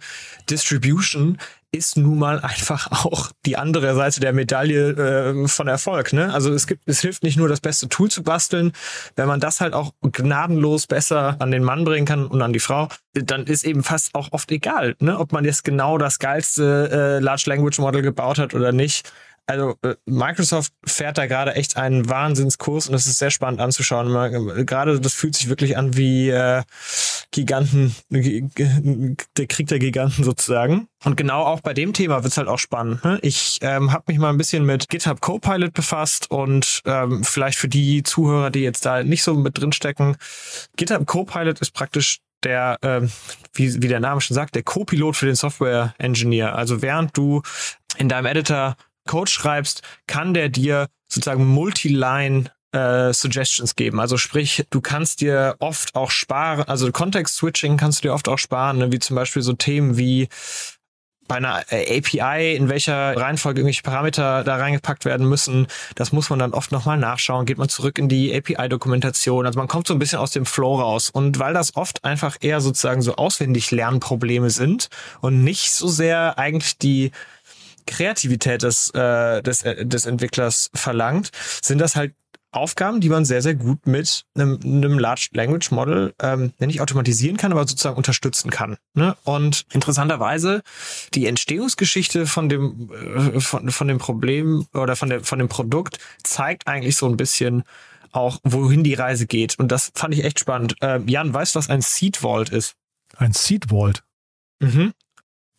Distribution 0.51 1.39
ist 1.71 1.97
nun 1.97 2.19
mal 2.19 2.41
einfach 2.41 2.91
auch 3.05 3.31
die 3.45 3.57
andere 3.57 3.95
Seite 3.95 4.21
der 4.21 4.33
Medaille 4.33 4.91
äh, 4.91 5.49
von 5.49 5.69
Erfolg. 5.69 6.13
Ne? 6.13 6.33
Also 6.33 6.53
es 6.53 6.67
gibt, 6.67 6.83
es 6.87 7.01
hilft 7.01 7.23
nicht 7.23 7.37
nur 7.37 7.49
das 7.49 7.61
beste 7.61 7.89
Tool 7.89 8.11
zu 8.11 8.23
basteln, 8.23 8.73
wenn 9.17 9.29
man 9.29 9.41
das 9.41 9.61
halt 9.61 9.75
auch 9.75 9.93
gnadenlos 10.01 10.87
besser 10.87 11.37
an 11.39 11.51
den 11.51 11.63
Mann 11.63 11.85
bringen 11.85 12.07
kann 12.07 12.27
und 12.27 12.41
an 12.43 12.53
die 12.53 12.59
Frau, 12.59 12.89
dann 13.13 13.45
ist 13.45 13.65
eben 13.65 13.83
fast 13.83 14.15
auch 14.15 14.29
oft 14.33 14.51
egal, 14.51 14.97
ne? 15.01 15.19
ob 15.19 15.33
man 15.33 15.45
jetzt 15.45 15.65
genau 15.65 15.99
das 15.99 16.19
geilste 16.19 17.19
äh, 17.19 17.23
Large 17.23 17.45
Language 17.47 17.79
Model 17.79 18.03
gebaut 18.03 18.39
hat 18.39 18.55
oder 18.55 18.73
nicht 18.73 19.13
also 19.49 19.77
äh, 19.83 19.95
Microsoft 20.05 20.73
fährt 20.85 21.17
da 21.17 21.27
gerade 21.27 21.55
echt 21.55 21.77
einen 21.79 22.09
Wahnsinnskurs 22.09 22.89
und 22.89 22.95
es 22.95 23.07
ist 23.07 23.19
sehr 23.19 23.31
spannend 23.31 23.61
anzuschauen. 23.61 24.15
Äh, 24.15 24.65
gerade 24.65 25.01
das 25.01 25.15
fühlt 25.15 25.35
sich 25.35 25.49
wirklich 25.49 25.77
an 25.79 25.97
wie 25.97 26.29
äh, 26.29 26.63
Giganten, 27.31 27.95
der 28.11 29.47
Krieg 29.47 29.67
der 29.69 29.79
Giganten 29.79 30.23
sozusagen. 30.23 30.89
Und 31.05 31.17
genau 31.17 31.45
auch 31.45 31.61
bei 31.61 31.73
dem 31.73 31.95
Thema 31.95 32.23
wird's 32.25 32.37
halt 32.37 32.49
auch 32.49 32.59
spannend. 32.59 33.03
Ne? 33.05 33.19
Ich 33.23 33.59
ähm, 33.63 33.93
habe 33.93 34.05
mich 34.09 34.19
mal 34.19 34.31
ein 34.31 34.39
bisschen 34.39 34.67
mit 34.67 34.89
GitHub 34.89 35.21
Copilot 35.21 35.73
befasst 35.73 36.31
und 36.31 36.83
ähm, 36.85 37.25
vielleicht 37.25 37.59
für 37.59 37.69
die 37.69 38.03
Zuhörer, 38.03 38.51
die 38.51 38.61
jetzt 38.61 38.85
da 38.85 39.03
nicht 39.03 39.23
so 39.23 39.35
mit 39.35 39.59
drin 39.59 39.73
stecken, 39.73 40.17
GitHub 40.77 41.07
Copilot 41.07 41.61
ist 41.61 41.73
praktisch 41.73 42.21
der, 42.45 42.79
ähm, 42.83 43.11
wie, 43.55 43.83
wie 43.83 43.89
der 43.89 44.01
Name 44.01 44.21
schon 44.21 44.35
sagt, 44.35 44.55
der 44.55 44.63
Co-Pilot 44.63 45.17
für 45.17 45.27
den 45.27 45.35
Software 45.35 45.95
Engineer. 45.99 46.55
Also 46.55 46.83
während 46.83 47.17
du 47.17 47.43
in 47.97 48.09
deinem 48.09 48.27
Editor 48.27 48.77
Code 49.09 49.31
schreibst, 49.31 49.83
kann 50.07 50.35
der 50.35 50.49
dir 50.49 50.87
sozusagen 51.09 51.47
Multiline 51.47 52.53
äh, 52.73 53.13
Suggestions 53.13 53.75
geben. 53.75 53.99
Also 53.99 54.17
sprich, 54.17 54.65
du 54.71 54.81
kannst 54.81 55.21
dir 55.21 55.57
oft 55.59 55.95
auch 55.95 56.11
sparen, 56.11 56.69
also 56.69 56.93
Context-Switching 56.93 57.77
kannst 57.77 57.99
du 57.99 58.09
dir 58.09 58.15
oft 58.15 58.29
auch 58.29 58.39
sparen, 58.39 58.79
ne? 58.79 58.93
wie 58.93 58.99
zum 58.99 59.17
Beispiel 59.17 59.43
so 59.43 59.55
Themen 59.55 59.97
wie 59.97 60.29
bei 61.29 61.37
einer 61.37 61.63
äh, 61.71 61.99
API, 61.99 62.57
in 62.57 62.69
welcher 62.69 63.17
Reihenfolge 63.17 63.61
irgendwelche 63.61 63.83
Parameter 63.83 64.43
da 64.43 64.57
reingepackt 64.57 65.05
werden 65.05 65.29
müssen. 65.29 65.67
Das 65.95 66.11
muss 66.11 66.31
man 66.31 66.39
dann 66.39 66.55
oft 66.55 66.73
nochmal 66.73 66.97
nachschauen. 66.97 67.45
Geht 67.45 67.59
man 67.59 67.69
zurück 67.69 67.99
in 67.99 68.09
die 68.09 68.35
API-Dokumentation. 68.35 69.47
Also 69.47 69.59
man 69.59 69.69
kommt 69.69 69.87
so 69.87 69.95
ein 69.95 69.99
bisschen 69.99 70.19
aus 70.19 70.31
dem 70.33 70.47
Flow 70.47 70.81
raus. 70.81 71.11
Und 71.11 71.39
weil 71.39 71.53
das 71.53 71.77
oft 71.77 72.03
einfach 72.05 72.39
eher 72.41 72.61
sozusagen 72.61 73.03
so 73.03 73.17
auswendig 73.17 73.71
Lernprobleme 73.71 74.51
sind 74.51 74.89
und 75.21 75.45
nicht 75.45 75.71
so 75.71 75.87
sehr 75.87 76.39
eigentlich 76.39 76.79
die 76.79 77.13
Kreativität 77.89 78.63
des, 78.63 78.91
äh, 78.91 79.43
des, 79.43 79.63
äh, 79.63 79.85
des 79.85 80.07
Entwicklers 80.07 80.71
verlangt, 80.75 81.31
sind 81.63 81.81
das 81.81 81.97
halt 81.97 82.15
Aufgaben, 82.51 83.01
die 83.01 83.11
man 83.11 83.27
sehr, 83.27 83.43
sehr 83.43 83.55
gut 83.55 83.87
mit 83.87 84.25
einem, 84.35 84.59
einem 84.63 84.99
Large 84.99 85.29
Language 85.33 85.71
Model 85.71 86.15
ähm, 86.21 86.53
nicht 86.59 86.81
automatisieren 86.81 87.37
kann, 87.37 87.53
aber 87.53 87.67
sozusagen 87.67 87.97
unterstützen 87.97 88.51
kann. 88.51 88.79
Ne? 88.95 89.17
Und 89.25 89.67
interessanterweise 89.73 90.63
die 91.13 91.27
Entstehungsgeschichte 91.27 92.27
von 92.27 92.49
dem 92.49 92.91
äh, 92.91 93.41
von, 93.41 93.71
von 93.71 93.89
dem 93.89 93.99
Problem 93.99 94.67
oder 94.73 94.97
von 94.97 95.11
der 95.11 95.25
von 95.25 95.39
dem 95.39 95.49
Produkt 95.49 95.99
zeigt 96.23 96.67
eigentlich 96.67 96.97
so 96.97 97.07
ein 97.07 97.19
bisschen 97.19 97.65
auch, 98.13 98.39
wohin 98.45 98.83
die 98.83 98.95
Reise 98.95 99.27
geht. 99.27 99.59
Und 99.59 99.71
das 99.71 99.91
fand 99.95 100.15
ich 100.15 100.25
echt 100.25 100.41
spannend. 100.41 100.75
Äh, 100.81 101.01
Jan, 101.07 101.35
weißt 101.35 101.55
du, 101.55 101.59
was 101.59 101.69
ein 101.69 101.83
Seed 101.83 102.19
Vault 102.19 102.49
ist? 102.49 102.75
Ein 103.17 103.33
Seed 103.33 103.67
Vault? 103.69 104.03
Mhm. 104.61 104.95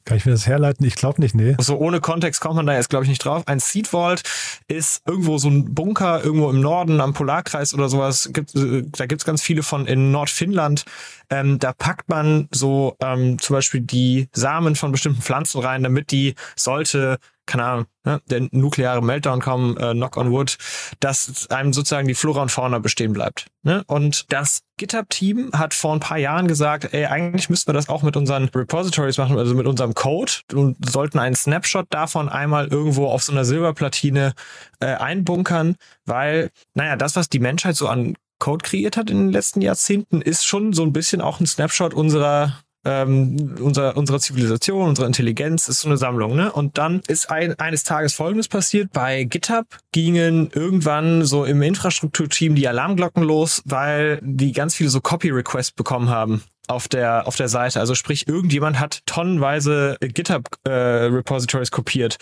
Kann 0.10 0.18
ich 0.18 0.26
mir 0.26 0.32
das 0.32 0.48
herleiten? 0.48 0.84
Ich 0.88 0.96
glaube 0.96 1.22
nicht, 1.22 1.36
nee. 1.36 1.56
So 1.60 1.78
ohne 1.78 2.02
Kontext 2.02 2.42
kommt 2.42 2.56
man 2.56 2.66
da 2.66 2.74
jetzt, 2.74 2.90
glaube 2.90 3.06
ich, 3.06 3.10
nicht 3.10 3.24
drauf. 3.24 3.44
Ein 3.46 3.60
Seed 3.60 3.90
Vault 3.90 4.24
ist 4.68 5.04
irgendwo 5.08 5.38
so 5.38 5.50
ein 5.50 5.76
Bunker 5.76 6.24
irgendwo 6.24 6.50
im 6.50 6.62
Norden 6.62 7.00
am 7.00 7.14
Polarkreis 7.14 7.76
oder 7.76 7.90
sowas. 7.90 8.32
Gibt, 8.34 8.56
äh, 8.56 8.82
da 8.88 9.06
gibt's 9.06 9.24
ganz 9.24 9.44
viele 9.44 9.62
von 9.62 9.86
in 9.86 10.10
Nordfinnland. 10.10 10.86
Ähm, 11.30 11.60
da 11.60 11.74
packt 11.74 12.10
man 12.10 12.48
so 12.50 12.96
ähm, 13.00 13.38
zum 13.38 13.54
Beispiel 13.54 13.82
die 13.82 14.30
Samen 14.34 14.76
von 14.76 14.92
bestimmten 14.92 15.22
Pflanzen 15.22 15.62
rein, 15.62 15.84
damit 15.84 16.10
die 16.10 16.34
sollte 16.56 17.20
keine 17.50 17.66
Ahnung, 17.66 17.86
ne, 18.06 18.22
der 18.30 18.48
nukleare 18.52 19.04
Meltdown 19.04 19.42
kommen, 19.42 19.76
äh, 19.78 19.94
knock 19.94 20.18
on 20.18 20.32
wood, 20.32 20.58
dass 21.00 21.50
einem 21.50 21.74
sozusagen 21.74 22.08
die 22.08 22.14
Flora 22.14 22.44
und 22.44 22.52
Fauna 22.52 22.80
bestehen 22.80 23.12
bleibt. 23.12 23.48
Ne? 23.64 23.84
Und 23.88 24.32
das 24.32 24.62
GitHub-Team 24.78 25.52
hat 25.54 25.74
vor 25.74 25.94
ein 25.94 26.00
paar 26.00 26.20
Jahren 26.20 26.48
gesagt, 26.48 26.94
ey, 26.94 27.08
eigentlich 27.08 27.50
müssten 27.50 27.68
wir 27.68 27.74
das 27.74 27.90
auch 27.90 28.04
mit 28.04 28.16
unseren 28.16 28.46
Repositories 28.50 29.18
machen, 29.18 29.38
also 29.38 29.56
mit 29.56 29.66
unserem 29.66 29.96
Code 29.96 30.32
und 30.54 30.78
sollten 30.88 31.18
einen 31.18 31.36
Snapshot 31.36 31.88
davon 31.90 32.30
einmal 32.30 32.68
irgendwo 32.68 33.08
auf 33.08 33.24
so 33.24 33.32
einer 33.32 33.46
Silberplatine 33.46 34.34
äh, 34.80 34.86
einbunkern, 34.86 35.76
weil, 36.06 36.52
naja, 36.76 36.96
das, 36.96 37.16
was 37.16 37.30
die 37.30 37.40
Menschheit 37.40 37.76
so 37.76 37.88
an 37.88 38.16
Code 38.38 38.64
kreiert 38.64 38.96
hat 38.96 39.10
in 39.10 39.18
den 39.18 39.32
letzten 39.32 39.62
Jahrzehnten, 39.62 40.22
ist 40.22 40.46
schon 40.46 40.72
so 40.72 40.84
ein 40.84 40.94
bisschen 40.94 41.20
auch 41.20 41.40
ein 41.40 41.48
Snapshot 41.48 41.94
unserer 41.94 42.60
ähm, 42.86 43.56
unser, 43.60 43.98
unserer 43.98 44.20
Zivilisation, 44.20 44.90
unserer 44.90 45.08
Intelligenz 45.08 45.68
ist 45.68 45.82
so 45.82 45.90
eine 45.90 45.98
Sammlung. 45.98 46.36
Ne? 46.36 46.52
Und 46.52 46.78
dann 46.78 47.02
ist 47.08 47.30
ein, 47.30 47.58
eines 47.60 47.84
Tages 47.84 48.14
Folgendes 48.14 48.48
passiert. 48.48 48.92
Bei 48.94 49.24
GitHub 49.24 49.66
gingen 49.92 50.50
irgendwann 50.54 51.26
so 51.26 51.46
im 51.46 51.62
Infrastrukturteam 51.62 52.56
die 52.56 52.68
Alarmglocken 52.68 53.24
los, 53.24 53.62
weil 53.66 54.20
die 54.22 54.52
ganz 54.52 54.76
viele 54.76 54.90
so 54.90 55.02
Copy-Requests 55.02 55.72
bekommen 55.72 56.10
haben 56.10 56.44
auf 56.68 56.88
der 56.88 57.28
auf 57.28 57.36
der 57.36 57.50
Seite. 57.50 57.80
Also 57.80 57.96
sprich, 57.96 58.28
irgendjemand 58.28 58.80
hat 58.80 59.02
tonnenweise 59.06 59.98
GitHub 60.00 60.46
äh, 60.66 60.70
Repositories 60.70 61.72
kopiert 61.72 62.18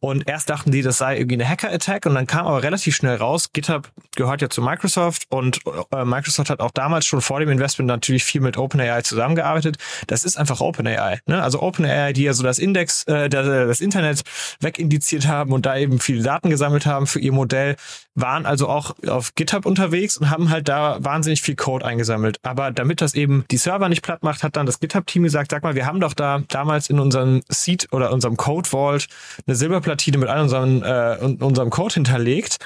Und 0.00 0.28
erst 0.28 0.48
dachten 0.48 0.70
die, 0.70 0.82
das 0.82 0.98
sei 0.98 1.18
irgendwie 1.18 1.34
eine 1.34 1.48
Hacker-Attack 1.48 2.06
und 2.06 2.14
dann 2.14 2.26
kam 2.26 2.46
aber 2.46 2.62
relativ 2.62 2.94
schnell 2.94 3.16
raus, 3.16 3.52
GitHub 3.52 3.90
gehört 4.14 4.42
ja 4.42 4.48
zu 4.48 4.62
Microsoft 4.62 5.26
und 5.28 5.60
äh, 5.92 6.04
Microsoft 6.04 6.50
hat 6.50 6.60
auch 6.60 6.70
damals 6.70 7.06
schon 7.06 7.20
vor 7.20 7.40
dem 7.40 7.48
Investment 7.48 7.88
natürlich 7.88 8.24
viel 8.24 8.40
mit 8.40 8.56
OpenAI 8.56 9.02
zusammengearbeitet. 9.02 9.76
Das 10.06 10.24
ist 10.24 10.36
einfach 10.36 10.60
OpenAI. 10.60 11.20
Ne? 11.26 11.42
Also 11.42 11.60
OpenAI, 11.62 12.12
die 12.12 12.22
ja 12.22 12.32
so 12.32 12.42
das 12.42 12.58
Index, 12.58 13.04
äh, 13.04 13.28
das, 13.28 13.46
das 13.46 13.80
Internet 13.80 14.22
wegindiziert 14.60 15.26
haben 15.26 15.52
und 15.52 15.66
da 15.66 15.76
eben 15.76 15.98
viele 15.98 16.22
Daten 16.22 16.50
gesammelt 16.50 16.86
haben 16.86 17.06
für 17.06 17.18
ihr 17.18 17.32
Modell, 17.32 17.76
waren 18.20 18.46
also 18.46 18.68
auch 18.68 18.94
auf 19.06 19.34
GitHub 19.34 19.66
unterwegs 19.66 20.16
und 20.16 20.30
haben 20.30 20.50
halt 20.50 20.68
da 20.68 20.98
wahnsinnig 21.00 21.42
viel 21.42 21.56
Code 21.56 21.84
eingesammelt. 21.84 22.38
Aber 22.42 22.70
damit 22.70 23.00
das 23.00 23.14
eben 23.14 23.44
die 23.50 23.56
Server 23.56 23.88
nicht 23.88 24.02
platt 24.02 24.22
macht, 24.22 24.42
hat 24.42 24.56
dann 24.56 24.66
das 24.66 24.80
GitHub-Team 24.80 25.22
gesagt, 25.22 25.50
sag 25.50 25.62
mal, 25.62 25.74
wir 25.74 25.86
haben 25.86 26.00
doch 26.00 26.14
da 26.14 26.42
damals 26.48 26.90
in 26.90 26.98
unserem 26.98 27.42
Seed 27.48 27.88
oder 27.92 28.12
unserem 28.12 28.36
Code 28.36 28.68
Vault 28.68 29.06
eine 29.46 29.56
Silberplatine 29.56 30.18
mit 30.18 30.28
all 30.28 30.42
unseren, 30.42 30.82
äh, 30.82 31.18
unserem 31.40 31.70
Code 31.70 31.94
hinterlegt 31.94 32.58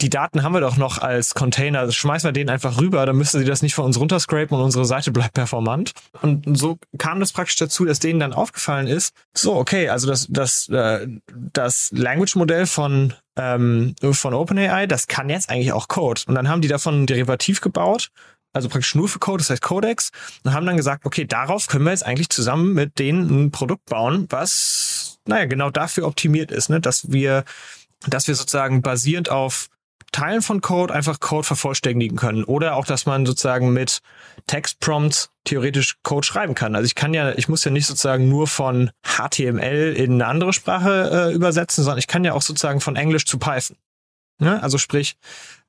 die 0.00 0.10
Daten 0.10 0.42
haben 0.42 0.52
wir 0.52 0.60
doch 0.60 0.76
noch 0.76 0.98
als 0.98 1.34
Container, 1.34 1.80
also 1.80 1.92
schmeißen 1.92 2.28
wir 2.28 2.32
den 2.32 2.48
einfach 2.48 2.80
rüber, 2.80 3.04
dann 3.06 3.16
müssen 3.16 3.38
sie 3.38 3.46
das 3.46 3.62
nicht 3.62 3.74
von 3.74 3.84
uns 3.84 3.98
runterscrapen 3.98 4.56
und 4.56 4.64
unsere 4.64 4.84
Seite 4.84 5.10
bleibt 5.10 5.34
performant. 5.34 5.92
Und 6.22 6.56
so 6.58 6.78
kam 6.98 7.20
das 7.20 7.32
praktisch 7.32 7.56
dazu, 7.56 7.84
dass 7.84 7.98
denen 7.98 8.20
dann 8.20 8.32
aufgefallen 8.32 8.86
ist, 8.86 9.14
so, 9.36 9.56
okay, 9.56 9.88
also 9.88 10.06
das, 10.06 10.26
das, 10.28 10.68
äh, 10.68 11.06
das 11.52 11.90
Language-Modell 11.92 12.66
von, 12.66 13.14
ähm, 13.36 13.94
von 14.12 14.34
OpenAI, 14.34 14.86
das 14.86 15.06
kann 15.06 15.30
jetzt 15.30 15.50
eigentlich 15.50 15.72
auch 15.72 15.88
Code. 15.88 16.22
Und 16.26 16.34
dann 16.34 16.48
haben 16.48 16.62
die 16.62 16.68
davon 16.68 17.02
ein 17.02 17.06
Derivativ 17.06 17.60
gebaut 17.60 18.10
also 18.52 18.68
praktisch 18.68 18.94
nur 18.94 19.08
für 19.08 19.18
Code, 19.18 19.38
das 19.38 19.50
heißt 19.50 19.62
Codex, 19.62 20.10
und 20.44 20.52
haben 20.52 20.66
dann 20.66 20.76
gesagt, 20.76 21.06
okay, 21.06 21.24
darauf 21.24 21.66
können 21.66 21.84
wir 21.84 21.92
jetzt 21.92 22.04
eigentlich 22.04 22.30
zusammen 22.30 22.74
mit 22.74 22.98
denen 22.98 23.46
ein 23.46 23.50
Produkt 23.50 23.86
bauen, 23.86 24.26
was, 24.28 25.18
naja, 25.26 25.46
genau 25.46 25.70
dafür 25.70 26.06
optimiert 26.06 26.50
ist, 26.50 26.68
ne? 26.68 26.80
dass 26.80 27.12
wir, 27.12 27.44
dass 28.06 28.28
wir 28.28 28.34
sozusagen 28.34 28.82
basierend 28.82 29.30
auf 29.30 29.68
Teilen 30.12 30.42
von 30.42 30.60
Code 30.60 30.92
einfach 30.92 31.20
Code 31.20 31.44
vervollständigen 31.44 32.16
können 32.16 32.44
oder 32.44 32.76
auch, 32.76 32.84
dass 32.84 33.06
man 33.06 33.26
sozusagen 33.26 33.72
mit 33.72 34.00
Textprompts 34.46 35.30
theoretisch 35.44 35.96
Code 36.02 36.26
schreiben 36.26 36.54
kann. 36.54 36.74
Also 36.74 36.86
ich 36.86 36.94
kann 36.94 37.14
ja, 37.14 37.32
ich 37.32 37.48
muss 37.48 37.64
ja 37.64 37.70
nicht 37.70 37.86
sozusagen 37.86 38.28
nur 38.28 38.46
von 38.46 38.90
HTML 39.04 39.94
in 39.96 40.14
eine 40.14 40.26
andere 40.26 40.52
Sprache 40.52 41.30
äh, 41.30 41.34
übersetzen, 41.34 41.84
sondern 41.84 41.98
ich 41.98 42.06
kann 42.06 42.24
ja 42.24 42.32
auch 42.32 42.42
sozusagen 42.42 42.80
von 42.80 42.96
Englisch 42.96 43.24
zu 43.24 43.38
Python. 43.38 43.76
Ne? 44.38 44.62
Also 44.62 44.78
sprich, 44.78 45.16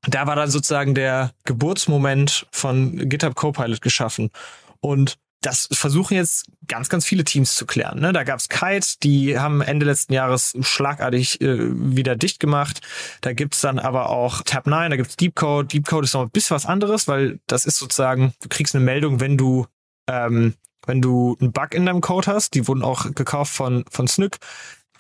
da 0.08 0.26
war 0.28 0.36
dann 0.36 0.50
sozusagen 0.50 0.96
der 0.96 1.32
Geburtsmoment 1.46 2.48
von 2.52 3.10
GitHub 3.10 3.36
Copilot 3.36 3.82
geschaffen. 3.82 4.32
Und 4.80 5.18
das 5.42 5.68
versuchen 5.72 6.16
jetzt 6.16 6.46
ganz, 6.68 6.88
ganz 6.88 7.06
viele 7.06 7.24
Teams 7.24 7.56
zu 7.56 7.66
klären. 7.66 8.00
Ne? 8.00 8.14
Da 8.14 8.24
gab's 8.24 8.48
Kite, 8.48 8.88
die 9.02 9.40
haben 9.40 9.62
Ende 9.62 9.88
letzten 9.88 10.14
Jahres 10.14 10.54
schlagartig 10.62 11.42
äh, 11.42 11.58
wieder 11.60 12.16
dicht 12.16 12.40
gemacht. 12.40 12.82
Da 13.22 13.34
gibt's 13.34 13.62
dann 13.62 13.80
aber 13.80 14.10
auch 14.10 14.42
Tab9, 14.44 14.90
da 14.90 14.96
gibt's 14.96 15.18
Deepcode. 15.18 15.74
Deepcode 15.74 16.06
ist 16.06 16.14
noch 16.14 16.22
ein 16.22 16.30
bisschen 16.30 16.56
was 16.56 16.68
anderes, 16.68 17.08
weil 17.08 17.40
das 17.48 17.66
ist 17.66 17.78
sozusagen, 17.78 18.34
du 18.42 18.50
kriegst 18.50 18.76
eine 18.76 18.86
Meldung, 18.86 19.20
wenn 19.20 19.38
du 19.38 19.66
ähm, 20.08 20.54
wenn 20.86 21.02
du 21.02 21.38
einen 21.40 21.52
Bug 21.52 21.74
in 21.74 21.86
deinem 21.86 22.02
Code 22.02 22.28
hast. 22.28 22.54
Die 22.54 22.68
wurden 22.68 22.84
auch 22.84 23.14
gekauft 23.14 23.54
von, 23.54 23.86
von 23.90 24.08
Snyk. 24.08 24.38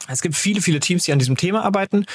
Es 0.07 0.21
gibt 0.21 0.35
viele, 0.35 0.61
viele 0.61 0.79
Teams, 0.79 1.03
die 1.05 1.13
an 1.13 1.19
diesem 1.19 1.37
Thema 1.37 1.63
arbeiten. 1.63 2.05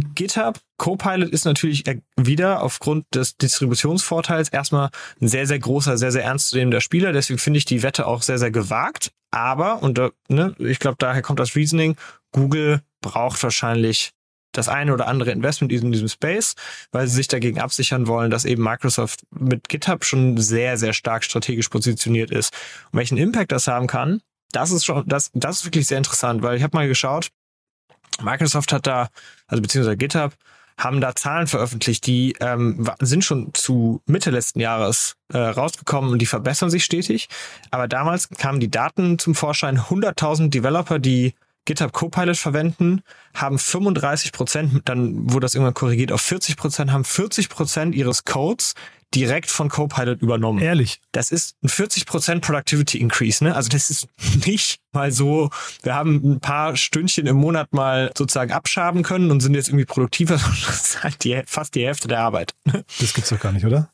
GitHub 0.00 0.60
Copilot 0.76 1.30
ist 1.30 1.44
natürlich 1.44 1.84
wieder 2.16 2.62
aufgrund 2.62 3.06
des 3.14 3.36
Distributionsvorteils 3.36 4.48
erstmal 4.48 4.90
ein 5.20 5.28
sehr, 5.28 5.46
sehr 5.46 5.58
großer, 5.58 5.96
sehr, 5.98 6.12
sehr 6.12 6.24
ernstzunehmender 6.24 6.80
Spieler. 6.80 7.12
Deswegen 7.12 7.38
finde 7.38 7.58
ich 7.58 7.64
die 7.64 7.82
Wette 7.82 8.06
auch 8.06 8.22
sehr, 8.22 8.38
sehr 8.38 8.50
gewagt. 8.50 9.12
Aber, 9.30 9.82
und 9.82 9.98
ne, 10.28 10.54
ich 10.58 10.78
glaube, 10.78 10.96
daher 10.98 11.22
kommt 11.22 11.40
das 11.40 11.56
Reasoning, 11.56 11.96
Google 12.32 12.82
braucht 13.00 13.42
wahrscheinlich 13.42 14.12
das 14.52 14.68
eine 14.68 14.92
oder 14.92 15.08
andere 15.08 15.32
Investment 15.32 15.72
in 15.72 15.90
diesem 15.90 16.08
Space, 16.08 16.54
weil 16.92 17.06
sie 17.06 17.16
sich 17.16 17.28
dagegen 17.28 17.60
absichern 17.60 18.06
wollen, 18.06 18.30
dass 18.30 18.44
eben 18.44 18.62
Microsoft 18.62 19.24
mit 19.30 19.68
GitHub 19.68 20.04
schon 20.04 20.36
sehr, 20.36 20.76
sehr 20.76 20.92
stark 20.92 21.24
strategisch 21.24 21.68
positioniert 21.68 22.30
ist. 22.30 22.54
Und 22.92 22.98
welchen 22.98 23.18
Impact 23.18 23.52
das 23.52 23.66
haben 23.66 23.86
kann, 23.86 24.20
das 24.52 24.70
ist 24.70 24.84
schon, 24.84 25.06
das, 25.06 25.30
das 25.34 25.58
ist 25.58 25.64
wirklich 25.64 25.86
sehr 25.86 25.98
interessant, 25.98 26.42
weil 26.42 26.56
ich 26.56 26.62
habe 26.62 26.76
mal 26.76 26.86
geschaut, 26.86 27.30
Microsoft 28.22 28.72
hat 28.72 28.86
da, 28.86 29.08
also 29.46 29.62
beziehungsweise 29.62 29.96
GitHub, 29.96 30.32
haben 30.76 31.00
da 31.00 31.14
Zahlen 31.14 31.46
veröffentlicht, 31.46 32.06
die 32.06 32.34
ähm, 32.40 32.88
sind 33.00 33.24
schon 33.24 33.54
zu 33.54 34.02
Mitte 34.06 34.30
letzten 34.30 34.60
Jahres 34.60 35.16
äh, 35.32 35.38
rausgekommen 35.38 36.10
und 36.10 36.18
die 36.18 36.26
verbessern 36.26 36.70
sich 36.70 36.84
stetig. 36.84 37.28
Aber 37.70 37.86
damals 37.86 38.28
kamen 38.28 38.60
die 38.60 38.70
Daten 38.70 39.18
zum 39.18 39.34
Vorschein, 39.34 39.78
100.000 39.78 40.50
Developer, 40.50 40.98
die 40.98 41.34
GitHub 41.64 41.92
Copilot 41.92 42.36
verwenden, 42.36 43.02
haben 43.34 43.58
35 43.58 44.32
Prozent, 44.32 44.82
dann 44.84 45.30
wurde 45.32 45.44
das 45.44 45.54
irgendwann 45.54 45.74
korrigiert 45.74 46.12
auf 46.12 46.20
40 46.20 46.56
Prozent, 46.56 46.92
haben 46.92 47.04
40 47.04 47.48
Prozent 47.48 47.94
ihres 47.94 48.24
Codes 48.24 48.74
direkt 49.14 49.50
von 49.50 49.68
Copilot 49.68 50.20
übernommen. 50.22 50.60
Ehrlich? 50.60 51.00
Das 51.12 51.30
ist 51.30 51.56
ein 51.62 51.68
40% 51.68 52.40
Productivity 52.40 52.98
Increase, 52.98 53.44
ne? 53.44 53.54
Also 53.54 53.68
das 53.68 53.90
ist 53.90 54.08
nicht 54.46 54.80
mal 54.92 55.12
so, 55.12 55.50
wir 55.82 55.94
haben 55.94 56.16
ein 56.24 56.40
paar 56.40 56.76
Stündchen 56.76 57.26
im 57.26 57.36
Monat 57.36 57.72
mal 57.72 58.10
sozusagen 58.16 58.52
abschaben 58.52 59.02
können 59.02 59.30
und 59.30 59.40
sind 59.40 59.54
jetzt 59.54 59.68
irgendwie 59.68 59.84
produktiver, 59.84 60.38
sondern 60.38 60.60
das 60.66 60.88
ist 60.88 61.02
halt 61.02 61.24
die, 61.24 61.42
fast 61.46 61.74
die 61.74 61.86
Hälfte 61.86 62.08
der 62.08 62.20
Arbeit. 62.20 62.54
Ne? 62.64 62.84
Das 63.00 63.14
gibt's 63.14 63.30
doch 63.30 63.40
gar 63.40 63.52
nicht, 63.52 63.64
oder? 63.64 63.90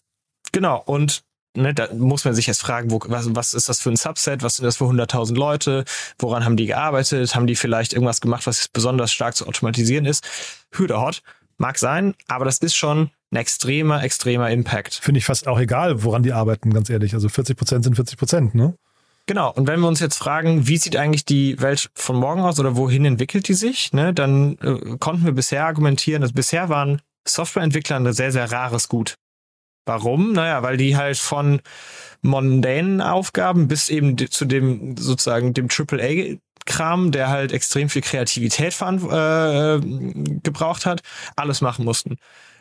Genau. 0.52 0.82
Und 0.84 1.22
Ne, 1.56 1.74
da 1.74 1.92
muss 1.92 2.24
man 2.24 2.34
sich 2.34 2.46
jetzt 2.46 2.60
fragen, 2.60 2.92
wo, 2.92 3.00
was, 3.06 3.34
was 3.34 3.54
ist 3.54 3.68
das 3.68 3.80
für 3.80 3.90
ein 3.90 3.96
Subset, 3.96 4.44
was 4.44 4.56
sind 4.56 4.66
das 4.66 4.76
für 4.76 4.84
100.000 4.84 5.34
Leute, 5.34 5.84
woran 6.18 6.44
haben 6.44 6.56
die 6.56 6.66
gearbeitet, 6.66 7.34
haben 7.34 7.48
die 7.48 7.56
vielleicht 7.56 7.92
irgendwas 7.92 8.20
gemacht, 8.20 8.46
was 8.46 8.68
besonders 8.68 9.12
stark 9.12 9.34
zu 9.34 9.48
automatisieren 9.48 10.06
ist. 10.06 10.24
Hüder 10.72 11.00
hot, 11.00 11.22
mag 11.58 11.76
sein, 11.78 12.14
aber 12.28 12.44
das 12.44 12.58
ist 12.58 12.76
schon 12.76 13.10
ein 13.32 13.36
extremer, 13.36 14.02
extremer 14.04 14.50
Impact. 14.50 14.94
Finde 14.94 15.18
ich 15.18 15.24
fast 15.24 15.48
auch 15.48 15.58
egal, 15.58 16.04
woran 16.04 16.22
die 16.22 16.32
arbeiten, 16.32 16.72
ganz 16.72 16.88
ehrlich. 16.88 17.14
Also 17.14 17.28
40 17.28 17.56
Prozent 17.56 17.84
sind 17.84 17.96
40 17.96 18.16
Prozent, 18.16 18.54
ne? 18.54 18.74
Genau. 19.26 19.52
Und 19.52 19.68
wenn 19.68 19.80
wir 19.80 19.86
uns 19.86 20.00
jetzt 20.00 20.16
fragen, 20.16 20.66
wie 20.66 20.76
sieht 20.76 20.96
eigentlich 20.96 21.24
die 21.24 21.60
Welt 21.60 21.90
von 21.94 22.16
morgen 22.16 22.40
aus 22.40 22.58
oder 22.58 22.76
wohin 22.76 23.04
entwickelt 23.04 23.46
die 23.46 23.54
sich, 23.54 23.92
ne, 23.92 24.12
dann 24.12 24.58
äh, 24.58 24.96
konnten 24.98 25.24
wir 25.24 25.32
bisher 25.32 25.66
argumentieren, 25.66 26.22
dass 26.22 26.32
bisher 26.32 26.68
waren 26.68 27.00
Softwareentwickler 27.28 27.96
ein 27.96 28.12
sehr, 28.12 28.32
sehr 28.32 28.50
rares 28.50 28.88
Gut. 28.88 29.14
Warum? 29.90 30.30
Naja, 30.30 30.62
weil 30.62 30.76
die 30.76 30.96
halt 30.96 31.18
von 31.18 31.60
mondänen 32.22 33.00
Aufgaben 33.00 33.66
bis 33.66 33.88
eben 33.88 34.16
zu 34.16 34.44
dem 34.44 34.96
sozusagen 34.96 35.52
dem 35.52 35.66
AAA 35.66 36.36
Kram, 36.64 37.10
der 37.10 37.28
halt 37.28 37.50
extrem 37.50 37.88
viel 37.88 38.02
Kreativität 38.02 38.80
äh, 38.80 39.80
gebraucht 39.80 40.86
hat, 40.86 41.00
alles 41.34 41.60
machen 41.60 41.84
mussten. 41.84 42.18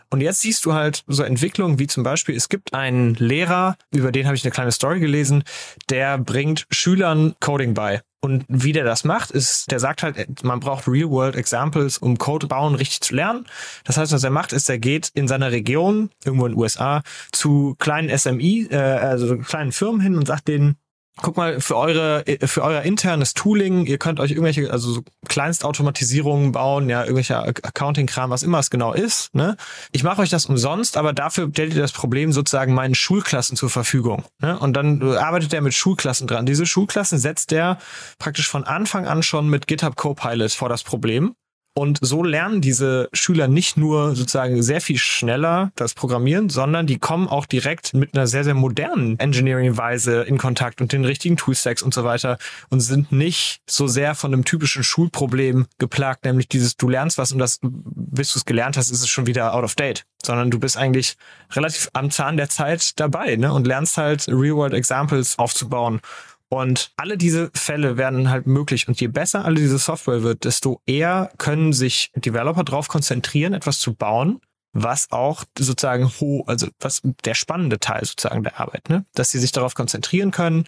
Und 0.10 0.22
jetzt 0.22 0.42
siehst 0.42 0.66
du 0.66 0.74
halt 0.74 1.04
so 1.06 1.22
Entwicklungen 1.22 1.78
wie 1.78 1.86
zum 1.86 2.02
Beispiel, 2.02 2.36
es 2.36 2.50
gibt 2.50 2.74
einen 2.74 3.14
Lehrer, 3.14 3.76
über 3.94 4.12
den 4.12 4.26
habe 4.26 4.36
ich 4.36 4.44
eine 4.44 4.52
kleine 4.52 4.72
Story 4.72 5.00
gelesen, 5.00 5.44
der 5.92 6.18
bringt 6.18 6.66
Schülern 6.72 7.36
Coding 7.40 7.76
bei. 7.76 8.02
Und 8.22 8.44
wie 8.50 8.74
der 8.74 8.84
das 8.84 9.06
macht, 9.06 9.32
ist, 9.32 9.72
der 9.72 9.80
sagt 9.80 10.04
halt, 10.04 10.44
man 10.44 10.60
braucht 10.60 10.88
Real-World-Examples, 10.88 12.00
um 12.00 12.18
Code 12.18 12.48
bauen 12.48 12.76
richtig 12.76 13.00
zu 13.00 13.16
lernen. 13.16 13.46
Das 13.86 13.98
heißt, 13.98 14.12
was 14.12 14.24
er 14.24 14.30
macht, 14.30 14.52
ist, 14.52 14.70
er 14.70 14.78
geht 14.78 15.10
in 15.14 15.28
seiner 15.30 15.52
Region, 15.52 16.10
irgendwo 16.26 16.46
in 16.46 16.52
den 16.52 16.60
USA, 16.60 17.02
zu 17.32 17.76
kleinen 17.80 18.16
SMI, 18.16 18.68
äh, 18.72 18.76
also 18.76 19.38
kleinen 19.38 19.72
Firmen 19.72 20.02
hin 20.02 20.18
und 20.18 20.28
sagt 20.28 20.50
denen, 20.50 20.76
guck 21.22 21.38
mal, 21.38 21.60
für 21.62 21.78
eure, 21.78 22.24
für 22.46 22.64
euer 22.64 22.82
internes 22.82 23.34
Tooling, 23.34 23.86
ihr 23.86 23.98
könnt 23.98 24.20
euch 24.20 24.32
irgendwelche, 24.32 24.72
also 24.72 24.92
so 24.92 25.02
Kleinstautomatisierungen 25.28 26.52
bauen, 26.52 26.90
ja, 26.90 27.02
irgendwelche 27.02 27.38
Accounting-Kram, 27.38 28.30
was 28.30 28.44
immer 28.44 28.60
es 28.60 28.70
genau 28.70 28.94
ist, 28.94 29.34
ne? 29.36 29.58
Ich 29.92 30.04
mache 30.04 30.22
euch 30.22 30.30
das 30.30 30.46
umsonst, 30.46 30.98
aber 30.98 31.14
dafür 31.14 31.50
stellt 31.52 31.74
ihr 31.74 31.82
das 31.82 31.92
Problem 31.92 32.32
sozusagen 32.32 32.74
meinen 32.74 32.96
Schulklassen 32.96 33.58
zur 33.58 33.70
Verfügung, 33.70 34.24
ne? 34.40 34.58
Und 34.60 34.74
dann 34.74 35.02
arbeitet 35.02 35.54
er 35.54 35.62
mit 35.62 35.74
Schulklassen 35.74 36.28
dran. 36.28 36.46
Diese 36.46 36.66
Schulklassen 36.66 37.20
setzt 37.20 37.52
er 37.52 37.78
praktisch 38.18 38.48
von 38.48 38.64
Anfang 38.64 39.08
an 39.08 39.24
schon 39.24 39.50
mit 39.50 39.68
GitHub 39.68 39.96
Copilot 39.96 40.52
vor 40.52 40.70
das 40.70 40.84
Problem 40.84 41.36
und 41.80 42.00
so 42.02 42.24
lernen 42.24 42.60
diese 42.60 43.10
Schüler 43.14 43.48
nicht 43.48 43.78
nur 43.78 44.16
sozusagen 44.16 44.62
sehr 44.62 44.82
viel 44.82 44.98
schneller 44.98 45.72
das 45.76 45.94
Programmieren, 45.94 46.50
sondern 46.50 46.88
die 46.88 47.00
kommen 47.00 47.28
auch 47.28 47.46
direkt 47.46 47.94
mit 47.94 48.16
einer 48.16 48.28
sehr, 48.28 48.44
sehr 48.44 48.54
modernen 48.54 49.18
Engineering-Weise 49.18 50.24
in 50.24 50.38
Kontakt 50.38 50.82
und 50.82 50.92
den 50.92 51.06
richtigen 51.06 51.38
Toolstacks 51.38 51.82
und 51.82 51.94
so 51.94 52.04
weiter 52.04 52.38
und 52.70 52.82
sind 52.82 53.14
nicht 53.14 53.62
so 53.66 53.88
sehr 53.88 54.14
von 54.14 54.34
einem 54.34 54.44
typischen 54.44 54.84
Schulproblem 54.84 55.68
geplagt, 55.78 56.26
nämlich 56.26 56.50
dieses, 56.50 56.76
du 56.76 56.90
lernst 56.90 57.18
was 57.18 57.32
und 57.32 57.40
das, 57.40 57.60
bis 57.62 58.34
du 58.34 58.40
es 58.40 58.46
gelernt 58.46 58.76
hast, 58.76 58.92
ist 58.92 59.02
es 59.02 59.08
schon 59.08 59.26
wieder 59.26 59.54
out 59.54 59.64
of 59.64 59.76
date, 59.76 60.06
sondern 60.22 60.52
du 60.52 60.60
bist 60.60 60.76
eigentlich 60.76 61.16
relativ 61.54 61.90
am 61.94 62.12
Zahn 62.12 62.36
der 62.36 62.50
Zeit 62.50 63.00
dabei 63.00 63.38
ne? 63.38 63.54
und 63.54 63.66
lernst 63.66 63.98
halt 63.98 64.28
Real-World-Examples 64.28 65.40
aufzubauen. 65.40 66.02
Und 66.50 66.92
alle 66.98 67.16
diese 67.18 67.52
Fälle 67.54 67.98
werden 67.98 68.30
halt 68.30 68.48
möglich. 68.48 68.88
Und 68.88 69.00
je 69.00 69.08
besser 69.08 69.46
alle 69.46 69.56
diese 69.56 69.78
Software 69.78 70.24
wird, 70.24 70.46
desto 70.46 70.82
eher 70.88 71.32
können 71.38 71.74
sich 71.74 72.12
Developer 72.16 72.64
darauf 72.64 72.88
konzentrieren, 72.88 73.54
etwas 73.54 73.80
zu 73.80 73.94
bauen, 73.94 74.42
was 74.74 75.12
auch 75.12 75.44
sozusagen 75.58 76.12
ho, 76.20 76.44
also 76.48 76.68
was 76.80 77.02
der 77.24 77.36
spannende 77.36 77.80
Teil 77.80 78.04
sozusagen 78.04 78.44
der 78.44 78.60
Arbeit, 78.60 78.90
ne? 78.90 79.06
Dass 79.14 79.32
sie 79.32 79.40
sich 79.40 79.52
darauf 79.52 79.76
konzentrieren 79.76 80.32
können, 80.32 80.66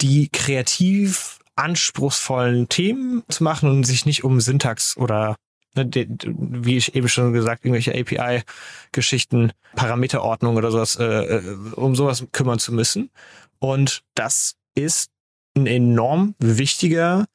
die 0.00 0.28
kreativ 0.28 1.38
anspruchsvollen 1.56 2.68
Themen 2.68 3.24
zu 3.28 3.42
machen 3.42 3.70
und 3.70 3.84
sich 3.84 4.06
nicht 4.06 4.22
um 4.22 4.40
Syntax 4.40 4.96
oder 4.96 5.34
ne, 5.74 5.90
wie 5.92 6.76
ich 6.76 6.94
eben 6.94 7.08
schon 7.08 7.32
gesagt, 7.32 7.64
irgendwelche 7.64 7.92
API-Geschichten, 7.92 9.52
Parameterordnung 9.74 10.56
oder 10.56 10.70
sowas, 10.70 10.96
äh, 10.96 11.04
äh, 11.04 11.56
um 11.74 11.96
sowas 11.96 12.24
kümmern 12.30 12.60
zu 12.60 12.72
müssen. 12.72 13.10
Und 13.58 14.04
das 14.14 14.54
ist 14.78 15.10
ein 15.56 15.66
enorm 15.66 16.34
wichtiger 16.38 17.26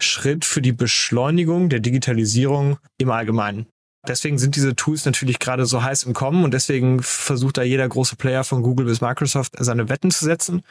Schritt 0.00 0.44
für 0.44 0.62
die 0.62 0.72
Beschleunigung 0.72 1.68
der 1.68 1.80
Digitalisierung 1.80 2.78
im 2.98 3.10
Allgemeinen. 3.10 3.66
Deswegen 4.06 4.38
sind 4.38 4.56
diese 4.56 4.76
Tools 4.76 5.04
natürlich 5.04 5.38
gerade 5.38 5.66
so 5.66 5.82
heiß 5.82 6.04
im 6.04 6.14
Kommen 6.14 6.44
und 6.44 6.54
deswegen 6.54 7.02
versucht 7.02 7.56
da 7.58 7.62
jeder 7.62 7.88
große 7.88 8.16
Player 8.16 8.44
von 8.44 8.62
Google 8.62 8.86
bis 8.86 9.00
Microsoft 9.00 9.54
seine 9.58 9.88
Wetten 9.88 10.10
zu 10.10 10.24
setzen. 10.24 10.62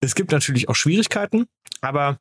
Es 0.00 0.14
gibt 0.14 0.32
natürlich 0.32 0.68
auch 0.68 0.74
Schwierigkeiten, 0.74 1.46
aber 1.80 2.18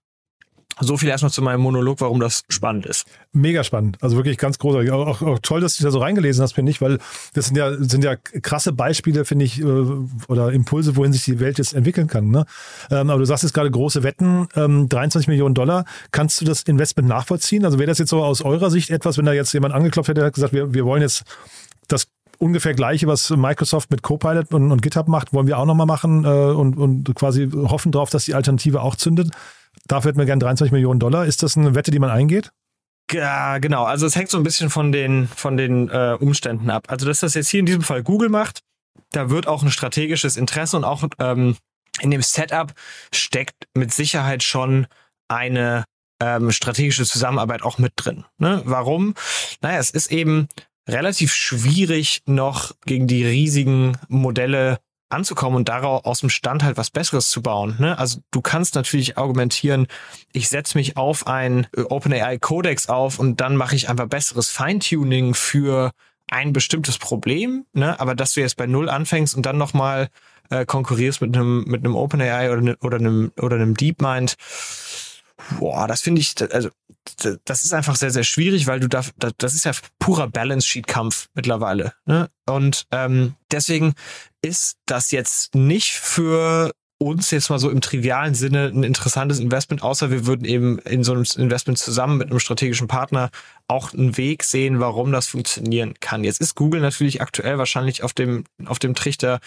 so 0.79 0.97
viel 0.97 1.09
erstmal 1.09 1.31
zu 1.31 1.41
meinem 1.41 1.61
Monolog, 1.61 2.01
warum 2.01 2.19
das 2.19 2.43
spannend 2.49 2.85
ist. 2.85 3.05
Mega 3.31 3.63
spannend. 3.63 3.97
Also 4.01 4.15
wirklich 4.15 4.37
ganz 4.37 4.59
großartig. 4.59 4.91
Auch, 4.91 5.21
auch, 5.21 5.39
toll, 5.39 5.61
dass 5.61 5.77
du 5.77 5.83
da 5.83 5.91
so 5.91 5.99
reingelesen 5.99 6.43
hast, 6.43 6.53
finde 6.53 6.71
ich, 6.71 6.81
weil 6.81 6.99
das 7.33 7.47
sind 7.47 7.57
ja, 7.57 7.73
sind 7.77 8.03
ja 8.03 8.15
krasse 8.15 8.73
Beispiele, 8.73 9.25
finde 9.25 9.45
ich, 9.45 9.61
äh, 9.61 9.65
oder 10.27 10.51
Impulse, 10.51 10.95
wohin 10.95 11.13
sich 11.13 11.23
die 11.25 11.39
Welt 11.39 11.57
jetzt 11.57 11.73
entwickeln 11.73 12.07
kann. 12.07 12.29
Ne? 12.29 12.45
Ähm, 12.91 13.09
aber 13.09 13.19
du 13.19 13.25
sagst 13.25 13.43
jetzt 13.43 13.53
gerade 13.53 13.71
große 13.71 14.03
Wetten, 14.03 14.47
ähm, 14.55 14.89
23 14.89 15.27
Millionen 15.27 15.55
Dollar. 15.55 15.85
Kannst 16.11 16.39
du 16.41 16.45
das 16.45 16.63
Investment 16.63 17.09
nachvollziehen? 17.09 17.65
Also 17.65 17.79
wäre 17.79 17.87
das 17.87 17.97
jetzt 17.97 18.09
so 18.09 18.23
aus 18.23 18.41
eurer 18.41 18.69
Sicht 18.69 18.89
etwas, 18.89 19.17
wenn 19.17 19.25
da 19.25 19.33
jetzt 19.33 19.53
jemand 19.53 19.73
angeklopft 19.73 20.09
hätte, 20.09 20.23
hat 20.23 20.33
gesagt, 20.33 20.53
wir, 20.53 20.73
wir 20.73 20.85
wollen 20.85 21.01
jetzt 21.01 21.23
das 21.87 22.07
ungefähr 22.39 22.73
gleiche, 22.73 23.07
was 23.07 23.29
Microsoft 23.29 23.91
mit 23.91 24.03
Copilot 24.03 24.53
und, 24.53 24.71
und 24.71 24.81
GitHub 24.81 25.07
macht, 25.07 25.33
wollen 25.33 25.47
wir 25.47 25.57
auch 25.57 25.65
nochmal 25.65 25.85
machen 25.85 26.25
äh, 26.25 26.27
und, 26.27 26.77
und 26.77 27.13
quasi 27.15 27.49
hoffen 27.51 27.91
darauf, 27.91 28.09
dass 28.09 28.25
die 28.25 28.33
Alternative 28.33 28.81
auch 28.81 28.95
zündet. 28.95 29.31
Dafür 29.87 30.09
hätten 30.09 30.19
wir 30.19 30.25
gerne 30.25 30.39
23 30.39 30.71
Millionen 30.71 30.99
Dollar. 30.99 31.25
Ist 31.25 31.43
das 31.43 31.57
eine 31.57 31.75
Wette, 31.75 31.91
die 31.91 31.99
man 31.99 32.09
eingeht? 32.09 32.51
Ja, 33.11 33.57
genau. 33.59 33.83
Also 33.83 34.05
es 34.05 34.15
hängt 34.15 34.29
so 34.29 34.37
ein 34.37 34.43
bisschen 34.43 34.69
von 34.69 34.91
den, 34.91 35.27
von 35.27 35.55
den 35.55 35.89
äh, 35.89 36.17
Umständen 36.19 36.69
ab. 36.69 36.87
Also 36.89 37.05
dass 37.05 37.21
das 37.21 37.35
jetzt 37.35 37.47
hier 37.47 37.61
in 37.61 37.65
diesem 37.65 37.81
Fall 37.81 38.03
Google 38.03 38.29
macht, 38.29 38.61
da 39.11 39.29
wird 39.29 39.47
auch 39.47 39.63
ein 39.63 39.71
strategisches 39.71 40.35
Interesse 40.35 40.75
und 40.75 40.83
auch 40.83 41.03
ähm, 41.19 41.55
in 42.01 42.11
dem 42.11 42.21
Setup 42.21 42.73
steckt 43.13 43.67
mit 43.73 43.93
Sicherheit 43.93 44.43
schon 44.43 44.87
eine 45.29 45.85
ähm, 46.21 46.51
strategische 46.51 47.05
Zusammenarbeit 47.05 47.61
auch 47.61 47.77
mit 47.77 47.93
drin. 47.95 48.25
Ne? 48.37 48.61
Warum? 48.65 49.13
Naja, 49.61 49.79
es 49.79 49.89
ist 49.89 50.11
eben 50.11 50.47
relativ 50.87 51.33
schwierig, 51.33 52.21
noch 52.25 52.73
gegen 52.85 53.07
die 53.07 53.25
riesigen 53.25 53.97
Modelle 54.07 54.79
anzukommen 55.09 55.55
und 55.55 55.69
daraus 55.69 56.03
aus 56.03 56.19
dem 56.19 56.29
Stand 56.29 56.63
halt 56.63 56.77
was 56.77 56.89
Besseres 56.89 57.29
zu 57.29 57.41
bauen. 57.41 57.75
Ne? 57.79 57.97
Also 57.97 58.19
du 58.31 58.41
kannst 58.41 58.75
natürlich 58.75 59.17
argumentieren, 59.17 59.87
ich 60.33 60.49
setze 60.49 60.77
mich 60.77 60.97
auf 60.97 61.27
ein 61.27 61.67
äh, 61.75 61.81
OpenAI 61.81 62.37
Codex 62.39 62.89
auf 62.89 63.19
und 63.19 63.39
dann 63.39 63.55
mache 63.55 63.75
ich 63.75 63.89
einfach 63.89 64.07
besseres 64.07 64.49
Feintuning 64.49 65.33
für 65.33 65.91
ein 66.29 66.51
bestimmtes 66.51 66.97
Problem, 66.97 67.65
ne? 67.71 67.97
aber 68.01 68.15
dass 68.15 68.33
du 68.33 68.41
jetzt 68.41 68.57
bei 68.57 68.67
Null 68.67 68.89
anfängst 68.89 69.35
und 69.35 69.45
dann 69.45 69.57
nochmal 69.57 70.09
äh, 70.49 70.65
konkurrierst 70.65 71.21
mit 71.21 71.35
einem 71.35 71.63
mit 71.65 71.83
einem 71.83 71.95
OpenAI 71.95 72.51
oder, 72.51 72.61
ne, 72.61 72.77
oder 72.81 72.97
einem 72.97 73.31
oder 73.37 73.55
einem 73.55 73.75
DeepMind, 73.75 74.35
boah, 75.59 75.87
das 75.87 76.01
finde 76.01 76.21
ich, 76.21 76.35
also 76.51 76.69
das 77.45 77.63
ist 77.63 77.73
einfach 77.73 77.95
sehr, 77.95 78.11
sehr 78.11 78.23
schwierig, 78.23 78.67
weil 78.67 78.79
du 78.79 78.87
da, 78.89 79.03
das 79.37 79.53
ist 79.53 79.65
ja 79.65 79.71
purer 79.99 80.27
Balance-Sheet-Kampf 80.27 81.29
mittlerweile. 81.33 81.93
Ne? 82.05 82.29
Und 82.45 82.85
ähm, 82.91 83.35
deswegen 83.51 83.93
ist 84.41 84.77
das 84.85 85.11
jetzt 85.11 85.55
nicht 85.55 85.93
für 85.93 86.71
uns 86.99 87.29
jetzt 87.29 87.49
mal 87.49 87.59
so 87.59 87.69
im 87.69 87.81
trivialen 87.81 88.33
Sinne 88.33 88.71
ein 88.73 88.83
interessantes 88.83 89.39
Investment, 89.39 89.83
außer 89.83 90.09
wir 90.09 90.25
würden 90.25 90.45
eben 90.45 90.79
in 90.79 91.03
so 91.03 91.13
einem 91.13 91.25
Investment 91.37 91.77
zusammen 91.77 92.17
mit 92.17 92.29
einem 92.29 92.39
strategischen 92.39 92.87
Partner 92.87 93.29
auch 93.67 93.93
einen 93.93 94.17
Weg 94.17 94.43
sehen, 94.43 94.79
warum 94.79 95.11
das 95.11 95.27
funktionieren 95.27 95.93
kann. 95.99 96.23
Jetzt 96.23 96.41
ist 96.41 96.55
Google 96.55 96.81
natürlich 96.81 97.21
aktuell 97.21 97.59
wahrscheinlich 97.59 98.03
auf 98.03 98.13
dem, 98.13 98.45
auf 98.65 98.79
dem 98.79 98.95
Trichter, 98.95 99.39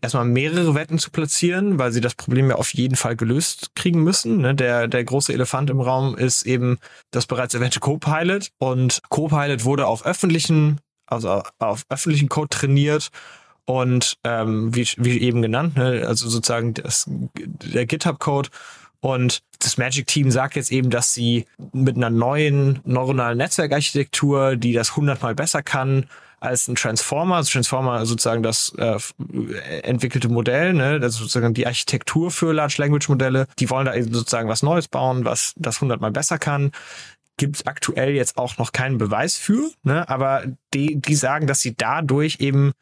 erstmal 0.00 0.24
mehrere 0.24 0.74
Wetten 0.74 0.98
zu 0.98 1.10
platzieren, 1.10 1.78
weil 1.78 1.92
sie 1.92 2.00
das 2.00 2.14
Problem 2.14 2.50
ja 2.50 2.56
auf 2.56 2.74
jeden 2.74 2.96
Fall 2.96 3.16
gelöst 3.16 3.74
kriegen 3.74 4.02
müssen. 4.02 4.38
Ne? 4.38 4.54
Der, 4.54 4.88
der 4.88 5.04
große 5.04 5.32
Elefant 5.32 5.70
im 5.70 5.80
Raum 5.80 6.16
ist 6.16 6.46
eben 6.46 6.78
das 7.10 7.26
bereits 7.26 7.54
erwähnte 7.54 7.80
Copilot 7.80 8.50
und 8.58 9.00
Copilot 9.08 9.64
wurde 9.64 9.86
auf 9.86 10.04
öffentlichen, 10.04 10.80
also 11.06 11.42
auf 11.58 11.84
öffentlichen 11.88 12.28
Code 12.28 12.48
trainiert 12.50 13.10
und 13.64 14.16
ähm, 14.24 14.74
wie, 14.74 14.86
wie 14.96 15.20
eben 15.20 15.42
genannt, 15.42 15.76
ne? 15.76 16.04
also 16.06 16.28
sozusagen 16.28 16.74
das, 16.74 17.06
der 17.08 17.86
GitHub-Code 17.86 18.50
und 19.00 19.42
das 19.58 19.78
Magic 19.78 20.06
Team 20.06 20.30
sagt 20.30 20.56
jetzt 20.56 20.72
eben, 20.72 20.90
dass 20.90 21.14
sie 21.14 21.46
mit 21.72 21.96
einer 21.96 22.10
neuen 22.10 22.80
neuronalen 22.84 23.38
Netzwerkarchitektur, 23.38 24.56
die 24.56 24.72
das 24.72 24.96
hundertmal 24.96 25.34
besser 25.34 25.62
kann, 25.62 26.06
als 26.40 26.68
ein 26.68 26.74
Transformer, 26.74 27.36
also 27.36 27.50
Transformer 27.52 28.04
sozusagen 28.06 28.42
das 28.42 28.74
äh, 28.78 28.98
entwickelte 29.82 30.28
Modell, 30.28 30.74
ne, 30.74 31.00
das 31.00 31.14
ist 31.14 31.20
sozusagen 31.20 31.54
die 31.54 31.66
Architektur 31.66 32.30
für 32.30 32.52
Large 32.52 32.76
Language 32.78 33.08
Modelle. 33.08 33.46
Die 33.58 33.70
wollen 33.70 33.86
da 33.86 33.94
eben 33.94 34.12
sozusagen 34.12 34.48
was 34.48 34.62
Neues 34.62 34.88
bauen, 34.88 35.24
was 35.24 35.54
das 35.56 35.80
hundertmal 35.80 36.10
besser 36.12 36.38
kann. 36.38 36.72
Gibt 37.38 37.56
es 37.56 37.66
aktuell 37.66 38.14
jetzt 38.14 38.38
auch 38.38 38.58
noch 38.58 38.72
keinen 38.72 38.98
Beweis 38.98 39.36
für, 39.36 39.70
ne, 39.82 40.08
aber 40.08 40.44
die, 40.74 41.00
die 41.00 41.14
sagen, 41.14 41.46
dass 41.46 41.60
sie 41.60 41.74
dadurch 41.76 42.38
eben 42.40 42.72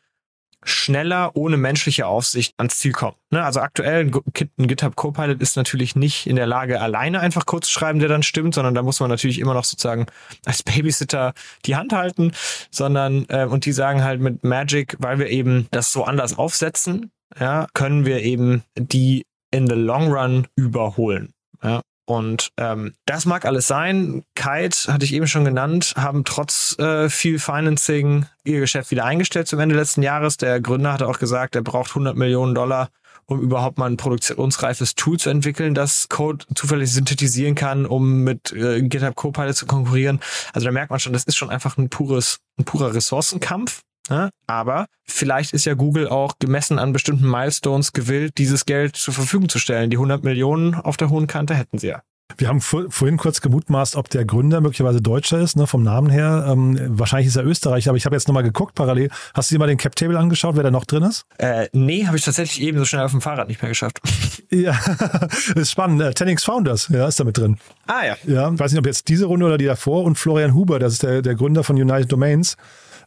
schneller 0.65 1.33
ohne 1.35 1.57
menschliche 1.57 2.07
Aufsicht 2.07 2.55
ans 2.59 2.79
Ziel 2.79 2.93
kommen. 2.93 3.17
Ne? 3.31 3.45
Also 3.45 3.61
aktuell 3.61 4.11
ein 4.11 4.67
GitHub 4.67 4.97
Copilot 4.97 5.41
ist 5.41 5.57
natürlich 5.57 5.97
nicht 5.97 6.27
in 6.27 6.37
der 6.37 6.47
Lage, 6.47 6.81
alleine 6.81 7.21
einfach 7.21 7.47
Code 7.47 7.67
zu 7.67 7.73
schreiben, 7.73 7.99
der 7.99 8.09
dann 8.09 8.23
stimmt, 8.23 8.55
sondern 8.55 8.75
da 8.75 8.83
muss 8.83 9.01
man 9.01 9.11
natürlich 9.11 9.39
immer 9.39 9.55
noch 9.55 9.65
sozusagen 9.65 10.07
als 10.45 10.63
Babysitter 10.63 11.35
die 11.67 11.77
Hand 11.77 11.93
halten, 11.93 12.33
sondern 12.71 13.27
äh, 13.29 13.45
und 13.45 13.67
die 13.67 13.73
sagen 13.73 14.03
halt 14.03 14.21
mit 14.21 14.45
Magic, 14.45 14.97
weil 14.99 15.19
wir 15.19 15.29
eben 15.29 15.69
das 15.71 15.93
so 15.93 16.05
anders 16.05 16.37
aufsetzen, 16.39 17.11
ja, 17.39 17.67
können 17.75 18.05
wir 18.07 18.23
eben 18.23 18.63
die 18.77 19.25
in 19.51 19.67
the 19.69 19.75
long 19.75 20.13
run 20.13 20.47
überholen. 20.57 21.33
Ja, 21.63 21.83
und 22.07 22.51
ähm, 22.59 22.95
das 23.07 23.25
mag 23.25 23.47
alles 23.47 23.67
sein. 23.67 24.25
Kite, 24.35 24.93
hatte 24.93 25.05
ich 25.05 25.15
eben 25.15 25.27
schon 25.27 25.45
genannt, 25.45 25.95
haben 25.97 26.25
trotz 26.25 26.79
äh, 26.79 27.09
viel 27.09 27.39
Financing 27.39 28.27
ihr 28.45 28.61
Geschäft 28.61 28.91
wieder 28.91 29.05
eingestellt 29.05 29.49
zum 29.49 29.59
Ende 29.61 29.75
letzten 29.75 30.03
Jahres. 30.03 30.37
Der 30.37 30.61
Gründer 30.61 30.93
hatte 30.93 31.09
auch 31.09 31.19
gesagt, 31.19 31.57
er 31.57 31.63
braucht 31.63 31.91
100 31.91 32.15
Millionen 32.15 32.55
Dollar, 32.55 32.91
um 33.25 33.41
überhaupt 33.41 33.79
mal 33.79 33.89
ein 33.89 33.97
produktionsreifes 33.97 34.95
Tool 34.95 35.19
zu 35.19 35.31
entwickeln, 35.31 35.73
das 35.73 36.11
Code 36.11 36.45
zufällig 36.55 36.93
synthetisieren 36.93 37.55
kann, 37.55 37.87
um 37.87 38.23
mit 38.23 38.53
äh, 38.53 38.83
GitHub 38.83 39.15
Copilot 39.15 39.57
zu 39.57 39.65
konkurrieren. 39.65 40.21
Also 40.53 40.67
da 40.67 40.73
merkt 40.73 40.91
man 40.91 41.01
schon, 41.01 41.15
das 41.15 41.25
ist 41.25 41.37
schon 41.37 41.51
einfach 41.51 41.79
ein 41.79 41.89
pures, 41.89 42.39
ein 42.59 42.65
purer 42.65 42.95
Ressourcenkampf. 42.95 43.81
Ja, 44.11 44.31
aber 44.47 44.87
vielleicht 45.05 45.53
ist 45.55 45.65
ja 45.65 45.75
Google 45.75 46.09
auch 46.09 46.39
gemessen 46.39 46.79
an 46.79 46.93
bestimmten 46.93 47.29
Milestones 47.29 47.93
gewillt, 47.93 48.39
dieses 48.39 48.67
Geld 48.67 48.97
zur 48.97 49.15
Verfügung 49.15 49.49
zu 49.49 49.59
stellen. 49.59 49.91
Die 49.91 49.97
100 49.97 50.25
Millionen 50.25 50.75
auf 50.75 50.97
der 50.97 51.11
hohen 51.11 51.27
Kante 51.27 51.55
hätten 51.55 51.79
sie 51.79 51.89
ja. 51.89 52.03
Wir 52.39 52.49
haben 52.49 52.61
vor, 52.61 52.87
vorhin 52.89 53.17
kurz 53.17 53.41
gemutmaßt, 53.41 53.97
ob 53.97 54.09
der 54.09 54.25
Gründer 54.25 54.61
möglicherweise 54.61 55.01
Deutscher 55.01 55.39
ist, 55.41 55.57
ne, 55.57 55.67
vom 55.67 55.83
Namen 55.83 56.11
her. 56.11 56.47
Ähm, 56.49 56.79
wahrscheinlich 56.99 57.29
ist 57.29 57.37
er 57.37 57.45
Österreicher, 57.45 57.91
aber 57.91 57.97
ich 57.97 58.07
habe 58.07 58.17
jetzt 58.17 58.29
nochmal 58.29 58.43
geguckt 58.43 58.75
parallel. 58.75 59.11
Hast 59.35 59.51
du 59.51 59.55
dir 59.55 59.59
mal 59.59 59.67
den 59.67 59.77
Cap 59.77 59.95
Table 59.95 60.19
angeschaut, 60.19 60.57
wer 60.57 60.63
da 60.63 60.71
noch 60.71 60.85
drin 60.85 61.03
ist? 61.03 61.27
Äh, 61.39 61.69
nee, 61.73 62.07
habe 62.07 62.17
ich 62.17 62.25
tatsächlich 62.25 62.67
eben 62.67 62.79
so 62.79 62.87
schnell 62.87 63.03
auf 63.03 63.11
dem 63.11 63.21
Fahrrad 63.21 63.49
nicht 63.49 63.63
mehr 63.63 63.69
geschafft. 63.69 64.01
ja, 64.51 64.77
das 64.99 65.49
ist 65.51 65.71
spannend. 65.71 66.01
Äh, 66.01 66.15
Tenix 66.15 66.45
Founders, 66.45 66.89
ja, 66.89 67.07
ist 67.07 67.21
da 67.21 67.25
mit 67.25 67.37
drin. 67.37 67.59
Ah 67.87 68.05
ja. 68.07 68.17
Ja, 68.27 68.51
ich 68.51 68.59
weiß 68.59 68.73
nicht, 68.73 68.81
ob 68.81 68.87
jetzt 68.87 69.09
diese 69.09 69.27
Runde 69.27 69.47
oder 69.47 69.59
die 69.59 69.67
davor 69.67 70.05
und 70.05 70.17
Florian 70.17 70.55
Huber, 70.55 70.79
das 70.79 70.95
ist 70.95 71.03
der, 71.03 71.23
der 71.23 71.35
Gründer 71.35 71.63
von 71.63 71.77
United 71.77 72.11
Domains. 72.11 72.57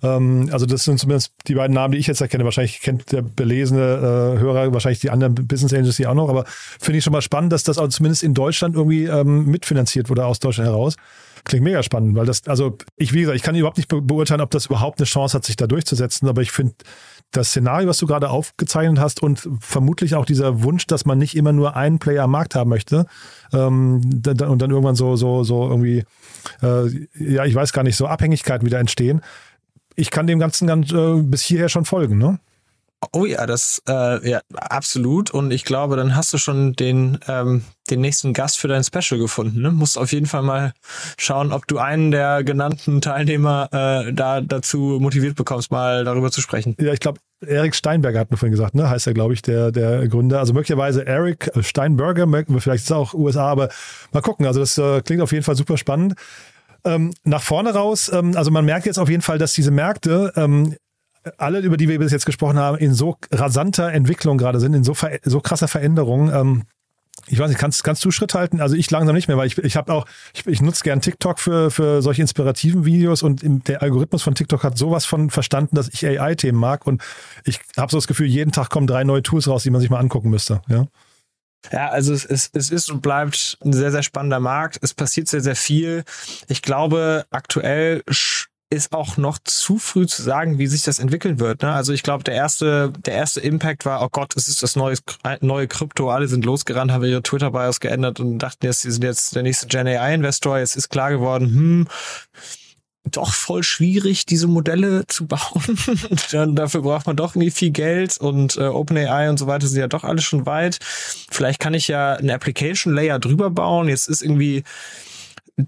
Ähm, 0.04 0.50
also 0.52 0.66
das 0.66 0.84
sind 0.84 1.00
zumindest 1.00 1.34
die 1.48 1.56
beiden 1.56 1.74
Namen, 1.74 1.94
die 1.94 1.98
ich 1.98 2.08
jetzt 2.08 2.22
erkenne. 2.22 2.44
Wahrscheinlich 2.44 2.82
kennt 2.82 3.12
der 3.12 3.22
belesene 3.22 3.82
äh, 3.82 4.40
Hörer 4.40 4.74
wahrscheinlich 4.74 5.00
die 5.00 5.10
anderen 5.10 5.36
Business 5.36 5.74
Angels 5.74 5.98
die 5.98 6.08
auch 6.08 6.14
noch. 6.14 6.30
Aber 6.30 6.46
finde 6.80 7.00
ich 7.00 7.04
schon 7.04 7.14
mal 7.14 7.22
spannend, 7.22 7.52
dass 7.54 7.64
das 7.64 7.78
auch 7.78 7.88
zumindest 7.90 8.24
in 8.24 8.34
Deutschland 8.34 8.76
irgendwie 8.76 9.06
ähm, 9.06 9.46
mitfinanziert 9.46 10.10
wurde 10.10 10.26
aus 10.26 10.40
Deutschland 10.40 10.70
heraus. 10.70 10.96
Klingt 11.44 11.64
mega 11.64 11.82
spannend, 11.82 12.16
weil 12.16 12.26
das, 12.26 12.46
also 12.48 12.78
ich, 12.98 13.14
wie 13.14 13.22
gesagt, 13.22 13.38
ich 13.38 13.44
kann 13.44 13.56
überhaupt 13.56 13.78
nicht 13.78 13.88
be 13.88 14.02
beurteilen, 14.02 14.42
ob 14.42 14.52
das 14.52 14.66
überhaupt 14.66 15.00
eine 15.00 15.06
Chance 15.06 15.38
hat, 15.38 15.46
sich 15.46 15.56
da 15.56 15.66
durchzusetzen, 15.66 16.28
aber 16.28 16.42
ich 16.42 16.52
finde 16.52 16.74
das 17.32 17.50
Szenario, 17.50 17.88
was 17.88 17.98
du 17.98 18.08
gerade 18.08 18.30
aufgezeichnet 18.30 19.00
hast 19.00 19.22
und 19.22 19.48
vermutlich 19.60 20.16
auch 20.16 20.26
dieser 20.26 20.64
Wunsch, 20.64 20.88
dass 20.88 21.06
man 21.06 21.18
nicht 21.18 21.36
immer 21.36 21.52
nur 21.52 21.76
einen 21.76 22.00
Player 22.00 22.24
am 22.24 22.32
Markt 22.32 22.56
haben 22.56 22.70
möchte 22.70 23.06
ähm, 23.54 24.02
und 24.04 24.62
dann 24.62 24.72
irgendwann 24.72 24.96
so, 24.96 25.16
so, 25.16 25.44
so 25.44 25.70
irgendwie, 25.70 26.04
äh, 26.62 26.88
ja, 27.18 27.46
ich 27.46 27.56
weiß 27.56 27.74
gar 27.74 27.84
nicht, 27.84 27.98
so 27.98 28.08
Abhängigkeiten 28.08 28.66
wieder 28.66 28.80
entstehen, 28.80 29.22
ich 29.98 30.12
kann 30.12 30.28
dem 30.28 30.40
Ganzen 30.40 30.68
ganz, 30.68 30.92
äh, 30.94 31.22
bis 31.22 31.42
hierher 31.42 31.68
schon 31.68 31.84
folgen, 31.84 32.18
ne? 32.18 32.40
Oh 33.14 33.26
ja, 33.26 33.46
das 33.46 33.82
äh, 33.88 34.28
ja 34.28 34.42
absolut. 34.56 35.30
Und 35.30 35.52
ich 35.52 35.66
glaube, 35.66 35.98
dann 35.98 36.16
hast 36.16 36.34
du 36.34 36.40
schon 36.40 36.74
den 36.74 37.20
ähm, 37.28 37.64
den 37.92 38.02
nächsten 38.02 38.34
Gast 38.34 38.58
für 38.58 38.68
dein 38.68 38.84
Special 38.84 39.20
gefunden. 39.20 39.62
Ne? 39.62 39.72
Musst 39.72 40.00
auf 40.00 40.12
jeden 40.12 40.26
Fall 40.26 40.42
mal 40.42 40.74
schauen, 41.18 41.52
ob 41.52 41.68
du 41.68 41.78
einen 41.78 42.10
der 42.10 42.44
genannten 42.44 43.00
Teilnehmer 43.00 43.70
äh, 43.72 44.14
da 44.14 44.42
dazu 44.42 44.98
motiviert 45.00 45.36
bekommst, 45.36 45.72
mal 45.72 46.06
darüber 46.06 46.32
zu 46.32 46.42
sprechen. 46.42 46.76
Ja, 46.80 46.92
ich 46.92 47.00
glaube, 47.00 47.20
Erik 47.46 47.76
Steinberger 47.76 48.20
hat 48.20 48.32
mir 48.32 48.38
vorhin 48.38 48.52
gesagt, 48.52 48.74
ne? 48.74 48.90
heißt 48.90 49.06
er, 49.06 49.14
glaube 49.14 49.36
ich, 49.36 49.44
der, 49.44 49.72
der 49.72 50.08
Gründer. 50.08 50.40
Also 50.40 50.54
möglicherweise 50.54 51.06
Eric 51.06 51.52
Steinberger, 51.62 52.28
vielleicht 52.60 52.84
ist 52.84 52.90
es 52.90 52.92
auch 52.92 53.14
USA, 53.14 53.48
aber 53.48 53.70
mal 54.12 54.22
gucken. 54.22 54.48
Also 54.48 54.60
das 54.60 54.76
äh, 54.80 55.02
klingt 55.02 55.22
auf 55.22 55.32
jeden 55.32 55.44
Fall 55.44 55.56
super 55.56 55.78
spannend. 55.78 56.16
Ähm, 56.84 57.14
nach 57.24 57.42
vorne 57.42 57.74
raus, 57.74 58.12
ähm, 58.14 58.36
also 58.36 58.52
man 58.52 58.66
merkt 58.66 58.86
jetzt 58.86 59.00
auf 59.00 59.10
jeden 59.10 59.22
Fall, 59.22 59.38
dass 59.38 59.54
diese 59.54 59.72
Märkte 59.72 60.32
ähm, 60.36 60.76
alle, 61.38 61.60
über 61.60 61.78
die 61.78 61.90
wir 61.90 62.00
bis 62.00 62.12
jetzt 62.12 62.26
gesprochen 62.26 62.58
haben, 62.58 62.78
in 62.78 62.94
so 62.94 63.18
rasanter 63.32 63.92
Entwicklung 63.92 64.38
gerade 64.38 64.60
sind, 64.60 64.74
in 64.74 64.84
so, 64.84 64.96
so 65.24 65.40
krasser 65.42 65.68
Veränderung. 65.68 66.32
Ähm, 66.32 66.64
ich 67.30 67.40
weiß 67.40 67.50
nicht, 67.50 67.60
kannst, 67.60 67.84
kannst 67.84 68.06
du 68.06 68.12
Schritt 68.12 68.34
halten? 68.34 68.62
Also 68.62 68.76
ich 68.76 68.90
langsam 68.90 69.16
nicht 69.16 69.28
mehr, 69.28 69.38
weil 69.38 69.48
ich, 69.48 69.58
ich 69.58 69.76
habe 69.76 69.92
auch, 69.94 70.06
ich, 70.34 70.46
ich 70.48 70.62
nutze 70.62 70.84
gern 70.84 71.02
TikTok 71.02 71.40
für, 71.40 71.72
für 71.72 72.02
solche 72.02 72.22
inspirativen 72.22 72.86
Videos 72.86 73.24
und 73.24 73.68
der 73.68 73.82
Algorithmus 73.82 74.24
von 74.24 74.36
TikTok 74.36 74.64
hat 74.64 74.78
sowas 74.78 75.06
von 75.06 75.30
verstanden, 75.30 75.76
dass 75.76 75.90
ich 75.90 76.06
AI-Themen 76.06 76.60
mag 76.60 76.88
und 76.88 77.02
ich 77.44 77.60
habe 77.76 77.92
so 77.92 77.98
das 77.98 78.08
Gefühl, 78.08 78.28
jeden 78.28 78.52
Tag 78.52 78.70
kommen 78.70 78.88
drei 78.88 79.04
neue 79.04 79.24
Tools 79.24 79.48
raus, 79.48 79.64
die 79.64 79.72
man 79.72 79.82
sich 79.82 79.90
mal 79.90 80.00
angucken 80.00 80.30
müsste. 80.30 80.62
Ja. 80.70 80.86
Ja, 81.72 81.90
also 81.90 82.14
es, 82.14 82.26
es, 82.26 82.50
es 82.54 82.70
ist 82.70 82.90
und 82.92 83.02
bleibt 83.02 83.58
ein 83.64 83.74
sehr, 83.74 83.92
sehr 83.92 84.04
spannender 84.04 84.40
Markt. 84.40 84.80
Es 84.82 84.94
passiert 84.94 85.28
sehr, 85.28 85.42
sehr 85.42 85.56
viel. 85.56 86.04
Ich 86.48 86.62
glaube, 86.62 87.26
aktuell 87.30 88.04
ist 88.70 88.92
auch 88.94 89.16
noch 89.16 89.38
zu 89.44 89.78
früh 89.78 90.06
zu 90.08 90.22
sagen, 90.22 90.58
wie 90.58 90.68
sich 90.68 90.84
das 90.84 91.00
entwickeln 91.00 91.40
wird. 91.40 91.62
Ne? 91.62 91.72
Also 91.72 91.94
ich 91.94 92.04
glaube, 92.04 92.24
der 92.24 92.36
erste, 92.36 92.92
der 93.06 93.14
erste 93.14 93.40
Impact 93.40 93.86
war, 93.86 94.02
oh 94.02 94.10
Gott, 94.12 94.36
es 94.36 94.50
ist 94.50 94.62
das 94.62 94.76
neue, 94.76 94.96
neue 95.40 95.68
Krypto. 95.68 96.12
Alle 96.12 96.28
sind 96.28 96.44
losgerannt, 96.44 96.92
haben 96.92 97.06
ihre 97.06 97.24
Twitter-Bios 97.24 97.80
geändert 97.80 98.20
und 98.20 98.40
dachten 98.40 98.66
jetzt, 98.66 98.82
sie 98.82 98.92
sind 98.92 99.04
jetzt 99.04 99.36
der 99.36 99.44
nächste 99.44 99.68
Gen 99.68 99.88
AI-Investor. 99.88 100.60
Jetzt 100.60 100.76
ist 100.76 100.90
klar 100.90 101.12
geworden, 101.12 101.48
hm, 101.48 101.88
doch 103.12 103.34
voll 103.34 103.64
schwierig, 103.64 104.26
diese 104.26 104.48
Modelle 104.48 105.06
zu 105.08 105.28
bauen. 105.28 105.78
Dann, 106.32 106.56
dafür 106.56 106.82
braucht 106.82 107.08
man 107.08 107.16
doch 107.16 107.36
irgendwie 107.36 107.52
viel 107.52 107.72
Geld 107.72 108.18
und 108.18 108.58
äh, 108.58 108.68
OpenAI 108.68 109.30
und 109.30 109.38
so 109.38 109.48
weiter 109.48 109.68
sind 109.68 109.80
ja 109.80 109.88
doch 109.88 110.04
alles 110.04 110.24
schon 110.24 110.46
weit. 110.46 110.80
Vielleicht 110.82 111.60
kann 111.60 111.74
ich 111.74 111.88
ja 111.88 112.14
einen 112.14 112.30
Application 112.30 112.94
Layer 112.94 113.20
drüber 113.20 113.50
bauen. 113.50 113.90
Jetzt 113.90 114.10
ist 114.10 114.22
irgendwie 114.22 114.64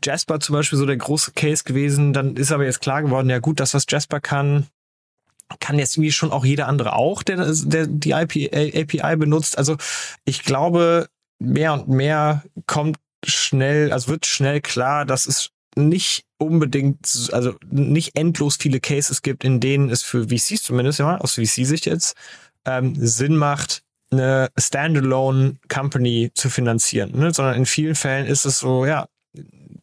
Jasper 0.03 0.39
zum 0.39 0.53
Beispiel 0.53 0.77
so 0.77 0.85
der 0.85 0.97
große 0.97 1.31
Case 1.31 1.63
gewesen. 1.63 2.13
Dann 2.13 2.35
ist 2.35 2.51
aber 2.51 2.65
jetzt 2.65 2.81
klar 2.81 3.01
geworden, 3.01 3.29
ja 3.29 3.39
gut, 3.39 3.59
das, 3.59 3.73
was 3.73 3.85
Jasper 3.89 4.19
kann, 4.19 4.67
kann 5.59 5.79
jetzt 5.79 5.97
irgendwie 5.97 6.11
schon 6.11 6.31
auch 6.31 6.45
jeder 6.45 6.67
andere 6.67 6.93
auch, 6.93 7.23
der, 7.23 7.53
der 7.53 7.87
die 7.87 8.11
IP, 8.11 8.53
API 8.53 9.15
benutzt. 9.15 9.57
Also 9.57 9.77
ich 10.25 10.43
glaube, 10.43 11.09
mehr 11.39 11.73
und 11.73 11.87
mehr 11.87 12.43
kommt 12.67 12.97
schnell, 13.25 13.91
also 13.91 14.09
wird 14.09 14.25
schnell 14.25 14.61
klar, 14.61 15.05
dass 15.05 15.25
es 15.25 15.51
nicht 15.75 16.25
unbedingt, 16.37 17.29
also 17.31 17.55
nicht 17.69 18.15
endlos 18.15 18.57
viele 18.59 18.79
Cases 18.79 19.21
gibt, 19.21 19.43
in 19.43 19.59
denen 19.59 19.89
es 19.89 20.03
für 20.03 20.29
VCs 20.29 20.63
zumindest, 20.63 20.99
ja, 20.99 21.17
aus 21.17 21.35
VC-Sicht 21.35 21.85
jetzt, 21.85 22.15
ähm, 22.65 22.95
Sinn 22.95 23.35
macht, 23.35 23.83
eine 24.11 24.49
Standalone 24.57 25.57
Company 25.67 26.31
zu 26.33 26.49
finanzieren, 26.49 27.11
ne? 27.17 27.33
sondern 27.33 27.55
in 27.55 27.65
vielen 27.65 27.95
Fällen 27.95 28.25
ist 28.25 28.45
es 28.45 28.59
so, 28.59 28.85
ja, 28.85 29.07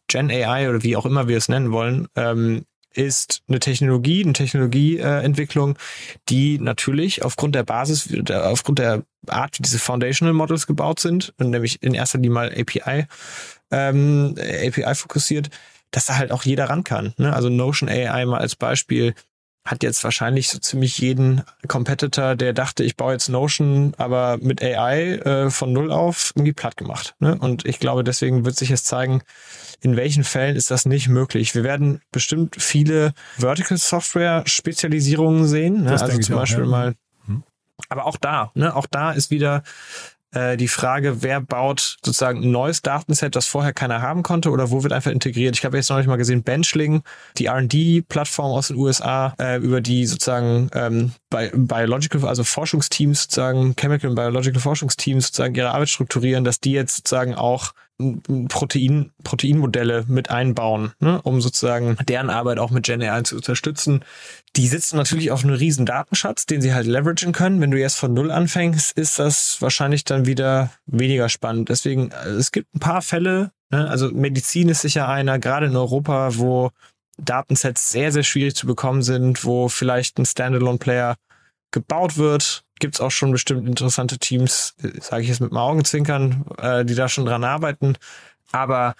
Gen 0.08 0.30
AI 0.30 0.68
oder 0.68 0.82
wie 0.82 0.96
auch 0.96 1.06
immer 1.06 1.28
wir 1.28 1.36
es 1.36 1.48
nennen 1.48 1.72
wollen, 1.72 2.08
ähm, 2.16 2.64
ist 2.96 3.42
eine 3.48 3.60
Technologie, 3.60 4.24
eine 4.24 4.32
Technologieentwicklung, 4.32 5.72
äh, 5.72 5.78
die 6.28 6.58
natürlich 6.58 7.22
aufgrund 7.22 7.54
der 7.54 7.62
Basis, 7.62 8.08
aufgrund 8.30 8.78
der 8.78 9.02
Art, 9.26 9.58
wie 9.58 9.62
diese 9.62 9.78
Foundational 9.78 10.32
Models 10.32 10.66
gebaut 10.66 11.00
sind, 11.00 11.34
nämlich 11.38 11.82
in 11.82 11.94
erster 11.94 12.18
Linie 12.18 12.30
mal 12.30 12.54
API, 12.56 13.06
ähm, 13.70 14.34
API 14.38 14.94
fokussiert, 14.94 15.50
dass 15.96 16.04
da 16.04 16.18
halt 16.18 16.30
auch 16.30 16.42
jeder 16.42 16.68
ran 16.68 16.84
kann. 16.84 17.14
Ne? 17.16 17.32
Also 17.32 17.48
Notion 17.48 17.88
AI 17.88 18.26
mal 18.26 18.38
als 18.38 18.54
Beispiel 18.54 19.14
hat 19.64 19.82
jetzt 19.82 20.04
wahrscheinlich 20.04 20.50
so 20.50 20.58
ziemlich 20.58 20.98
jeden 20.98 21.42
Competitor, 21.68 22.36
der 22.36 22.52
dachte, 22.52 22.84
ich 22.84 22.96
baue 22.96 23.14
jetzt 23.14 23.30
Notion, 23.30 23.94
aber 23.96 24.36
mit 24.36 24.62
AI 24.62 25.14
äh, 25.14 25.50
von 25.50 25.72
null 25.72 25.90
auf 25.90 26.34
irgendwie 26.36 26.52
platt 26.52 26.76
gemacht. 26.76 27.14
Ne? 27.18 27.34
Und 27.38 27.64
ich 27.64 27.80
glaube, 27.80 28.04
deswegen 28.04 28.44
wird 28.44 28.56
sich 28.56 28.68
jetzt 28.68 28.84
zeigen, 28.84 29.22
in 29.80 29.96
welchen 29.96 30.22
Fällen 30.22 30.54
ist 30.54 30.70
das 30.70 30.84
nicht 30.84 31.08
möglich. 31.08 31.54
Wir 31.54 31.64
werden 31.64 32.02
bestimmt 32.12 32.56
viele 32.58 33.14
Vertical 33.38 33.78
Software 33.78 34.42
Spezialisierungen 34.44 35.46
sehen. 35.46 35.84
Ne? 35.84 35.92
Also 35.92 36.18
zum 36.18 36.36
Beispiel 36.36 36.64
auch, 36.64 36.66
ja. 36.66 36.70
mal. 36.70 36.94
Mhm. 37.26 37.42
Aber 37.88 38.04
auch 38.04 38.18
da, 38.18 38.50
ne, 38.54 38.76
auch 38.76 38.86
da 38.86 39.12
ist 39.12 39.30
wieder 39.30 39.62
äh, 40.36 40.56
die 40.56 40.68
Frage, 40.68 41.22
wer 41.22 41.40
baut 41.40 41.96
sozusagen 42.04 42.42
ein 42.42 42.50
neues 42.50 42.82
Datenset, 42.82 43.34
das 43.34 43.46
vorher 43.46 43.72
keiner 43.72 44.02
haben 44.02 44.22
konnte 44.22 44.50
oder 44.50 44.70
wo 44.70 44.82
wird 44.82 44.92
einfach 44.92 45.10
integriert. 45.10 45.56
Ich 45.56 45.64
habe 45.64 45.78
jetzt 45.78 45.88
noch 45.88 45.96
nicht 45.96 46.06
mal 46.06 46.16
gesehen, 46.16 46.42
Benchling, 46.42 47.02
die 47.38 47.46
R&D-Plattform 47.46 48.52
aus 48.52 48.68
den 48.68 48.76
USA, 48.76 49.34
äh, 49.40 49.56
über 49.58 49.80
die 49.80 50.04
sozusagen 50.06 50.68
ähm, 50.74 51.12
Biological, 51.30 52.24
also 52.26 52.44
Forschungsteams 52.44 53.22
sozusagen, 53.22 53.74
Chemical 53.76 54.10
und 54.10 54.16
Biological 54.16 54.60
Forschungsteams 54.60 55.26
sozusagen 55.26 55.54
ihre 55.54 55.72
Arbeit 55.72 55.88
strukturieren, 55.88 56.44
dass 56.44 56.60
die 56.60 56.72
jetzt 56.72 56.96
sozusagen 56.96 57.34
auch 57.34 57.72
Protein, 58.48 59.10
Proteinmodelle 59.24 60.04
mit 60.06 60.28
einbauen, 60.30 60.92
ne, 61.00 61.20
um 61.22 61.40
sozusagen 61.40 61.96
deren 62.06 62.28
Arbeit 62.28 62.58
auch 62.58 62.70
mit 62.70 62.84
Gen 62.84 63.02
AI 63.02 63.22
zu 63.22 63.36
unterstützen. 63.36 64.04
Die 64.54 64.68
sitzen 64.68 64.96
natürlich 64.96 65.30
auf 65.30 65.44
einem 65.44 65.54
riesen 65.54 65.86
Datenschatz, 65.86 66.44
den 66.44 66.60
sie 66.60 66.74
halt 66.74 66.86
leveragen 66.86 67.32
können. 67.32 67.60
Wenn 67.62 67.70
du 67.70 67.78
jetzt 67.78 67.96
von 67.96 68.12
Null 68.12 68.30
anfängst, 68.30 68.96
ist 68.98 69.18
das 69.18 69.62
wahrscheinlich 69.62 70.04
dann 70.04 70.26
wieder 70.26 70.70
weniger 70.84 71.30
spannend. 71.30 71.70
Deswegen, 71.70 72.10
äh, 72.10 72.28
es 72.28 72.52
gibt 72.52 72.74
ein 72.74 72.80
paar 72.80 73.00
Fälle, 73.00 73.52
ne, 73.70 73.88
also 73.88 74.10
Medizin 74.10 74.68
ist 74.68 74.82
sicher 74.82 75.08
einer, 75.08 75.38
gerade 75.38 75.66
in 75.66 75.76
Europa, 75.76 76.36
wo 76.36 76.70
Datensets 77.18 77.90
sehr, 77.90 78.12
sehr 78.12 78.22
schwierig 78.22 78.54
zu 78.54 78.66
bekommen 78.66 79.02
sind, 79.02 79.44
wo 79.44 79.68
vielleicht 79.68 80.18
ein 80.18 80.26
Standalone-Player 80.26 81.16
gebaut 81.70 82.16
wird. 82.16 82.64
Gibt 82.78 82.94
es 82.94 83.00
auch 83.00 83.10
schon 83.10 83.32
bestimmt 83.32 83.66
interessante 83.66 84.18
Teams, 84.18 84.74
sage 85.00 85.22
ich 85.22 85.28
jetzt 85.28 85.40
mit 85.40 85.50
dem 85.50 85.56
Augenzwinkern, 85.56 86.44
äh, 86.58 86.84
die 86.84 86.94
da 86.94 87.08
schon 87.08 87.24
dran 87.24 87.44
arbeiten. 87.44 87.96
Aber 88.52 88.94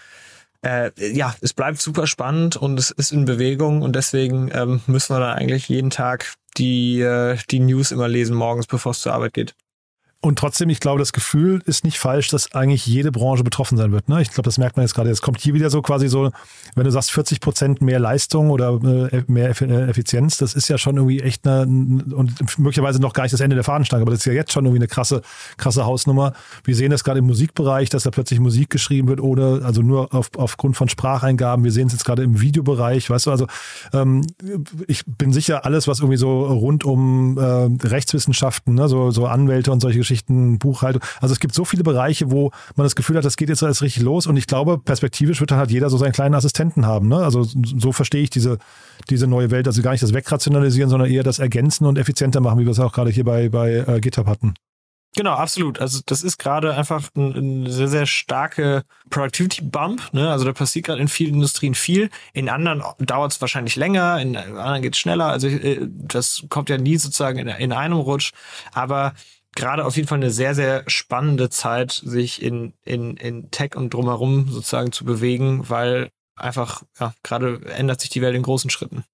äh, 0.62 0.90
ja, 1.12 1.34
es 1.40 1.52
bleibt 1.52 1.80
super 1.80 2.06
spannend 2.06 2.56
und 2.56 2.78
es 2.78 2.90
ist 2.90 3.12
in 3.12 3.24
Bewegung 3.24 3.82
und 3.82 3.94
deswegen 3.94 4.50
ähm, 4.52 4.80
müssen 4.86 5.14
wir 5.14 5.20
dann 5.20 5.36
eigentlich 5.36 5.68
jeden 5.68 5.90
Tag 5.90 6.34
die, 6.56 7.00
äh, 7.00 7.36
die 7.50 7.60
News 7.60 7.92
immer 7.92 8.08
lesen 8.08 8.34
morgens, 8.34 8.66
bevor 8.66 8.92
es 8.92 9.00
zur 9.00 9.12
Arbeit 9.12 9.34
geht. 9.34 9.54
Und 10.22 10.38
trotzdem, 10.38 10.70
ich 10.70 10.80
glaube, 10.80 10.98
das 10.98 11.12
Gefühl 11.12 11.62
ist 11.66 11.84
nicht 11.84 11.98
falsch, 11.98 12.28
dass 12.28 12.52
eigentlich 12.52 12.86
jede 12.86 13.12
Branche 13.12 13.44
betroffen 13.44 13.76
sein 13.76 13.92
wird. 13.92 14.08
Ne? 14.08 14.22
Ich 14.22 14.30
glaube, 14.30 14.46
das 14.46 14.56
merkt 14.58 14.76
man 14.76 14.84
jetzt 14.84 14.94
gerade. 14.94 15.10
Es 15.10 15.20
kommt 15.20 15.40
hier 15.40 15.52
wieder 15.54 15.68
so 15.68 15.82
quasi 15.82 16.08
so, 16.08 16.30
wenn 16.74 16.84
du 16.84 16.90
sagst 16.90 17.12
40 17.12 17.40
Prozent 17.40 17.80
mehr 17.82 18.00
Leistung 18.00 18.50
oder 18.50 18.80
äh, 19.12 19.22
mehr 19.28 19.50
äh, 19.60 19.88
Effizienz, 19.88 20.38
das 20.38 20.54
ist 20.54 20.68
ja 20.68 20.78
schon 20.78 20.96
irgendwie 20.96 21.20
echt 21.20 21.46
eine, 21.46 21.62
und 21.62 22.58
möglicherweise 22.58 23.00
noch 23.00 23.12
gar 23.12 23.24
nicht 23.24 23.34
das 23.34 23.40
Ende 23.40 23.56
der 23.56 23.62
Fahnenstange, 23.62 24.02
aber 24.02 24.10
das 24.10 24.20
ist 24.20 24.26
ja 24.26 24.32
jetzt 24.32 24.52
schon 24.52 24.64
irgendwie 24.64 24.80
eine 24.80 24.88
krasse, 24.88 25.20
krasse 25.58 25.84
Hausnummer. 25.84 26.32
Wir 26.64 26.74
sehen 26.74 26.90
das 26.90 27.04
gerade 27.04 27.18
im 27.18 27.26
Musikbereich, 27.26 27.90
dass 27.90 28.04
da 28.04 28.10
plötzlich 28.10 28.40
Musik 28.40 28.70
geschrieben 28.70 29.08
wird 29.08 29.20
oder 29.20 29.64
also 29.64 29.82
nur 29.82 30.14
auf, 30.14 30.30
aufgrund 30.36 30.76
von 30.76 30.88
Spracheingaben. 30.88 31.64
Wir 31.64 31.72
sehen 31.72 31.88
es 31.88 31.92
jetzt 31.92 32.04
gerade 32.04 32.22
im 32.22 32.40
Videobereich, 32.40 33.10
weißt 33.10 33.26
du, 33.26 33.30
also 33.30 33.46
ähm, 33.92 34.26
ich 34.88 35.04
bin 35.06 35.32
sicher, 35.32 35.66
alles, 35.66 35.86
was 35.86 36.00
irgendwie 36.00 36.16
so 36.16 36.46
rund 36.46 36.84
um 36.84 37.36
äh, 37.38 37.86
Rechtswissenschaften, 37.86 38.74
ne, 38.74 38.88
so, 38.88 39.10
so 39.10 39.26
Anwälte 39.26 39.70
und 39.70 39.80
solche 39.80 39.98
Geschichten, 39.98 40.15
Buchhaltung. 40.26 41.02
Also 41.20 41.32
es 41.32 41.40
gibt 41.40 41.54
so 41.54 41.64
viele 41.64 41.82
Bereiche, 41.82 42.30
wo 42.30 42.50
man 42.76 42.84
das 42.84 42.96
Gefühl 42.96 43.16
hat, 43.16 43.24
das 43.24 43.36
geht 43.36 43.48
jetzt 43.48 43.62
alles 43.62 43.82
richtig 43.82 44.02
los. 44.02 44.26
Und 44.26 44.36
ich 44.36 44.46
glaube, 44.46 44.78
perspektivisch 44.78 45.40
wird 45.40 45.50
dann 45.50 45.58
halt 45.58 45.70
jeder 45.70 45.90
so 45.90 45.98
seinen 45.98 46.12
kleinen 46.12 46.34
Assistenten 46.34 46.86
haben. 46.86 47.08
Ne? 47.08 47.16
Also 47.16 47.44
so 47.44 47.92
verstehe 47.92 48.22
ich 48.22 48.30
diese, 48.30 48.58
diese 49.10 49.26
neue 49.26 49.50
Welt. 49.50 49.66
Also 49.66 49.82
gar 49.82 49.92
nicht 49.92 50.02
das 50.02 50.12
Wegrationalisieren, 50.12 50.90
sondern 50.90 51.10
eher 51.10 51.22
das 51.22 51.38
Ergänzen 51.38 51.86
und 51.86 51.98
effizienter 51.98 52.40
machen, 52.40 52.58
wie 52.58 52.64
wir 52.64 52.72
es 52.72 52.80
auch 52.80 52.92
gerade 52.92 53.10
hier 53.10 53.24
bei, 53.24 53.48
bei 53.48 53.84
äh, 53.86 54.00
GitHub 54.00 54.26
hatten. 54.26 54.54
Genau, 55.16 55.32
absolut. 55.32 55.80
Also 55.80 56.00
das 56.04 56.22
ist 56.22 56.36
gerade 56.36 56.74
einfach 56.74 57.08
ein, 57.16 57.64
ein, 57.64 57.70
sehr, 57.70 57.88
sehr 57.88 58.04
starke 58.04 58.84
Productivity 59.08 59.62
Bump. 59.62 60.12
Ne? 60.12 60.30
Also 60.30 60.44
da 60.44 60.52
passiert 60.52 60.84
gerade 60.84 61.00
in 61.00 61.08
vielen 61.08 61.34
Industrien 61.34 61.74
viel. 61.74 62.10
In 62.34 62.50
anderen 62.50 62.82
dauert 62.98 63.32
es 63.32 63.40
wahrscheinlich 63.40 63.76
länger, 63.76 64.20
in 64.20 64.36
anderen 64.36 64.82
geht 64.82 64.92
es 64.92 64.98
schneller. 64.98 65.28
Also 65.28 65.48
äh, 65.48 65.88
das 65.88 66.44
kommt 66.50 66.68
ja 66.68 66.76
nie 66.76 66.98
sozusagen 66.98 67.38
in, 67.38 67.48
in 67.48 67.72
einem 67.72 67.96
Rutsch. 67.96 68.32
Aber 68.72 69.14
gerade 69.56 69.84
auf 69.84 69.96
jeden 69.96 70.06
Fall 70.06 70.18
eine 70.18 70.30
sehr, 70.30 70.54
sehr 70.54 70.84
spannende 70.86 71.50
Zeit, 71.50 71.90
sich 71.90 72.40
in, 72.40 72.74
in, 72.84 73.16
in 73.16 73.50
Tech 73.50 73.74
und 73.74 73.92
drumherum 73.92 74.48
sozusagen 74.48 74.92
zu 74.92 75.04
bewegen, 75.04 75.68
weil 75.68 76.10
einfach, 76.36 76.84
ja, 77.00 77.12
gerade 77.24 77.60
ändert 77.74 78.00
sich 78.00 78.10
die 78.10 78.22
Welt 78.22 78.36
in 78.36 78.42
großen 78.42 78.70
Schritten. 78.70 79.04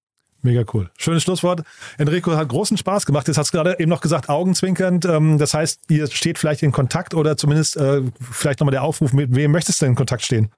Mega 0.41 0.65
cool. 0.73 0.91
Schönes 0.97 1.23
Schlusswort. 1.23 1.63
Enrico 1.97 2.35
hat 2.35 2.49
großen 2.49 2.77
Spaß 2.77 3.05
gemacht. 3.05 3.29
Jetzt 3.29 3.37
hast 3.37 3.53
du 3.53 3.57
gerade 3.57 3.79
eben 3.79 3.89
noch 3.89 4.01
gesagt, 4.01 4.27
augenzwinkernd. 4.27 5.05
Ähm, 5.05 5.37
das 5.37 5.53
heißt, 5.53 5.89
ihr 5.89 6.05
steht 6.07 6.37
vielleicht 6.37 6.61
in 6.63 6.73
Kontakt 6.73 7.13
oder 7.13 7.37
zumindest 7.37 7.77
äh, 7.77 8.01
vielleicht 8.19 8.59
nochmal 8.59 8.73
der 8.73 8.83
Aufruf, 8.83 9.13
mit 9.13 9.33
wem 9.33 9.51
möchtest 9.51 9.81
du 9.81 9.85
denn 9.85 9.93
in 9.93 9.95
Kontakt 9.95 10.23
stehen? 10.23 10.51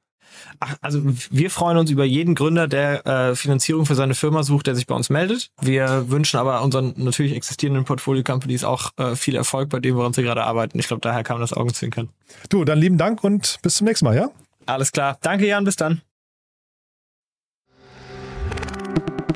Ach, 0.59 0.75
also 0.81 1.01
wir 1.03 1.49
freuen 1.49 1.77
uns 1.77 1.91
über 1.91 2.05
jeden 2.05 2.35
Gründer, 2.35 2.67
der 2.67 3.05
äh, 3.05 3.35
Finanzierung 3.35 3.85
für 3.85 3.95
seine 3.95 4.15
Firma 4.15 4.43
sucht, 4.43 4.67
der 4.67 4.75
sich 4.75 4.87
bei 4.87 4.95
uns 4.95 5.09
meldet. 5.09 5.51
Wir 5.61 6.09
wünschen 6.09 6.39
aber 6.39 6.61
unseren 6.61 6.93
natürlich 6.97 7.35
existierenden 7.35 7.85
Portfolio-Companies 7.85 8.63
auch 8.63 8.91
äh, 8.97 9.15
viel 9.15 9.35
Erfolg 9.35 9.69
bei 9.69 9.79
dem, 9.79 9.95
woran 9.95 10.13
sie 10.13 10.23
gerade 10.23 10.43
arbeiten. 10.43 10.79
Ich 10.79 10.87
glaube, 10.87 11.01
daher 11.01 11.23
kann 11.23 11.35
man 11.35 11.41
das 11.41 11.53
Augenzwinkern. 11.53 12.09
Du, 12.49 12.65
dann 12.65 12.79
lieben 12.79 12.97
Dank 12.97 13.23
und 13.23 13.57
bis 13.61 13.75
zum 13.75 13.85
nächsten 13.85 14.05
Mal, 14.05 14.15
ja? 14.15 14.29
Alles 14.65 14.91
klar. 14.91 15.17
Danke, 15.21 15.47
Jan. 15.47 15.63
Bis 15.63 15.75
dann. 15.75 16.01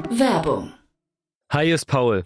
Werbung. 0.09 0.73
Hi, 1.51 1.71
ist 1.71 1.85
Paul, 1.85 2.25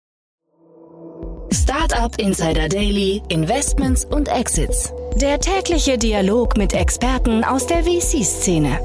Startup 1.53 2.17
Insider 2.17 2.69
Daily, 2.69 3.21
Investments 3.27 4.05
und 4.05 4.29
Exits. 4.29 4.93
Der 5.15 5.39
tägliche 5.39 5.97
Dialog 5.97 6.55
mit 6.55 6.73
Experten 6.73 7.43
aus 7.43 7.67
der 7.67 7.83
VC-Szene. 7.83 8.79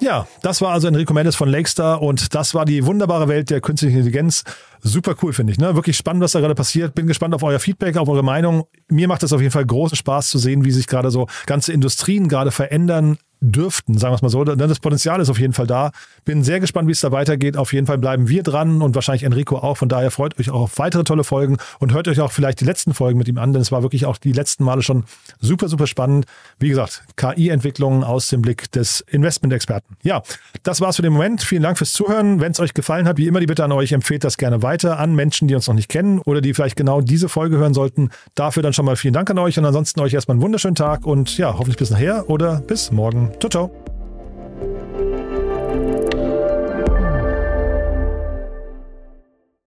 Ja, 0.00 0.26
das 0.42 0.60
war 0.60 0.72
also 0.72 0.88
Enrico 0.88 1.14
Mendes 1.14 1.36
von 1.36 1.48
Lakestar 1.48 2.02
und 2.02 2.34
das 2.34 2.54
war 2.54 2.64
die 2.64 2.84
wunderbare 2.84 3.28
Welt 3.28 3.50
der 3.50 3.60
künstlichen 3.60 3.96
Intelligenz. 3.96 4.44
Super 4.82 5.14
cool, 5.22 5.32
finde 5.32 5.52
ich. 5.52 5.58
Ne? 5.58 5.74
Wirklich 5.74 5.96
spannend, 5.96 6.22
was 6.22 6.32
da 6.32 6.40
gerade 6.40 6.54
passiert. 6.54 6.94
Bin 6.94 7.06
gespannt 7.06 7.34
auf 7.34 7.42
euer 7.42 7.58
Feedback, 7.58 7.96
auf 7.96 8.08
eure 8.08 8.24
Meinung. 8.24 8.64
Mir 8.88 9.08
macht 9.08 9.22
es 9.22 9.32
auf 9.32 9.40
jeden 9.40 9.52
Fall 9.52 9.66
großen 9.66 9.96
Spaß 9.96 10.28
zu 10.28 10.38
sehen, 10.38 10.64
wie 10.64 10.70
sich 10.70 10.86
gerade 10.86 11.10
so 11.10 11.26
ganze 11.46 11.72
Industrien 11.72 12.28
gerade 12.28 12.50
verändern 12.50 13.18
dürften, 13.40 13.96
sagen 13.96 14.12
wir 14.12 14.16
es 14.16 14.22
mal 14.22 14.28
so. 14.28 14.44
Das 14.44 14.80
Potenzial 14.80 15.20
ist 15.20 15.30
auf 15.30 15.38
jeden 15.38 15.54
Fall 15.54 15.66
da. 15.66 15.92
Bin 16.24 16.44
sehr 16.44 16.60
gespannt, 16.60 16.88
wie 16.88 16.92
es 16.92 17.00
da 17.00 17.10
weitergeht. 17.10 17.56
Auf 17.56 17.72
jeden 17.72 17.86
Fall 17.86 17.96
bleiben 17.98 18.28
wir 18.28 18.42
dran 18.42 18.82
und 18.82 18.94
wahrscheinlich 18.94 19.22
Enrico 19.22 19.56
auch. 19.56 19.78
Von 19.78 19.88
daher 19.88 20.10
freut 20.10 20.38
euch 20.38 20.50
auch 20.50 20.60
auf 20.62 20.78
weitere 20.78 21.04
tolle 21.04 21.24
Folgen 21.24 21.56
und 21.78 21.92
hört 21.92 22.06
euch 22.08 22.20
auch 22.20 22.32
vielleicht 22.32 22.60
die 22.60 22.66
letzten 22.66 22.92
Folgen 22.92 23.18
mit 23.18 23.28
ihm 23.28 23.38
an, 23.38 23.52
denn 23.52 23.62
es 23.62 23.72
war 23.72 23.82
wirklich 23.82 24.04
auch 24.04 24.18
die 24.18 24.32
letzten 24.32 24.64
Male 24.64 24.82
schon 24.82 25.04
super, 25.40 25.68
super 25.68 25.86
spannend. 25.86 26.26
Wie 26.58 26.68
gesagt, 26.68 27.02
KI-Entwicklungen 27.16 28.04
aus 28.04 28.28
dem 28.28 28.42
Blick 28.42 28.70
des 28.72 29.00
Investment-Experten. 29.08 29.96
Ja, 30.02 30.22
das 30.62 30.82
war's 30.82 30.96
für 30.96 31.02
den 31.02 31.14
Moment. 31.14 31.42
Vielen 31.42 31.62
Dank 31.62 31.78
fürs 31.78 31.92
Zuhören. 31.92 32.40
Wenn 32.40 32.52
es 32.52 32.60
euch 32.60 32.74
gefallen 32.74 33.08
hat, 33.08 33.16
wie 33.16 33.26
immer 33.26 33.40
die 33.40 33.46
Bitte 33.46 33.64
an 33.64 33.72
euch, 33.72 33.92
empfehlt 33.92 34.22
das 34.22 34.36
gerne 34.36 34.62
weiter 34.70 35.00
an 35.00 35.16
Menschen, 35.16 35.48
die 35.48 35.56
uns 35.56 35.66
noch 35.66 35.74
nicht 35.74 35.88
kennen 35.88 36.20
oder 36.20 36.40
die 36.40 36.54
vielleicht 36.54 36.76
genau 36.76 37.00
diese 37.00 37.28
Folge 37.28 37.56
hören 37.56 37.74
sollten. 37.74 38.10
Dafür 38.36 38.62
dann 38.62 38.72
schon 38.72 38.84
mal 38.84 38.94
vielen 38.94 39.14
Dank 39.14 39.28
an 39.28 39.38
euch 39.38 39.58
und 39.58 39.64
ansonsten 39.64 39.98
euch 40.00 40.14
erstmal 40.14 40.36
einen 40.36 40.42
wunderschönen 40.42 40.76
Tag 40.76 41.06
und 41.06 41.36
ja, 41.36 41.54
hoffentlich 41.54 41.76
bis 41.76 41.90
nachher 41.90 42.30
oder 42.30 42.60
bis 42.60 42.92
morgen. 42.92 43.32
Ciao, 43.40 43.50
ciao. 43.50 43.72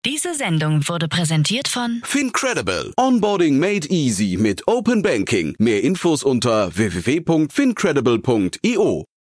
Diese 0.06 0.34
Sendung 0.34 0.88
wurde 0.88 1.08
präsentiert 1.08 1.68
von 1.68 2.00
Fincredible. 2.02 2.94
Onboarding 2.96 3.58
made 3.58 3.86
easy 3.88 4.38
mit 4.40 4.66
Open 4.66 5.02
Banking. 5.02 5.54
Mehr 5.58 5.84
Infos 5.84 6.22
unter 6.22 6.74
www.fincredible.io. 6.74 9.04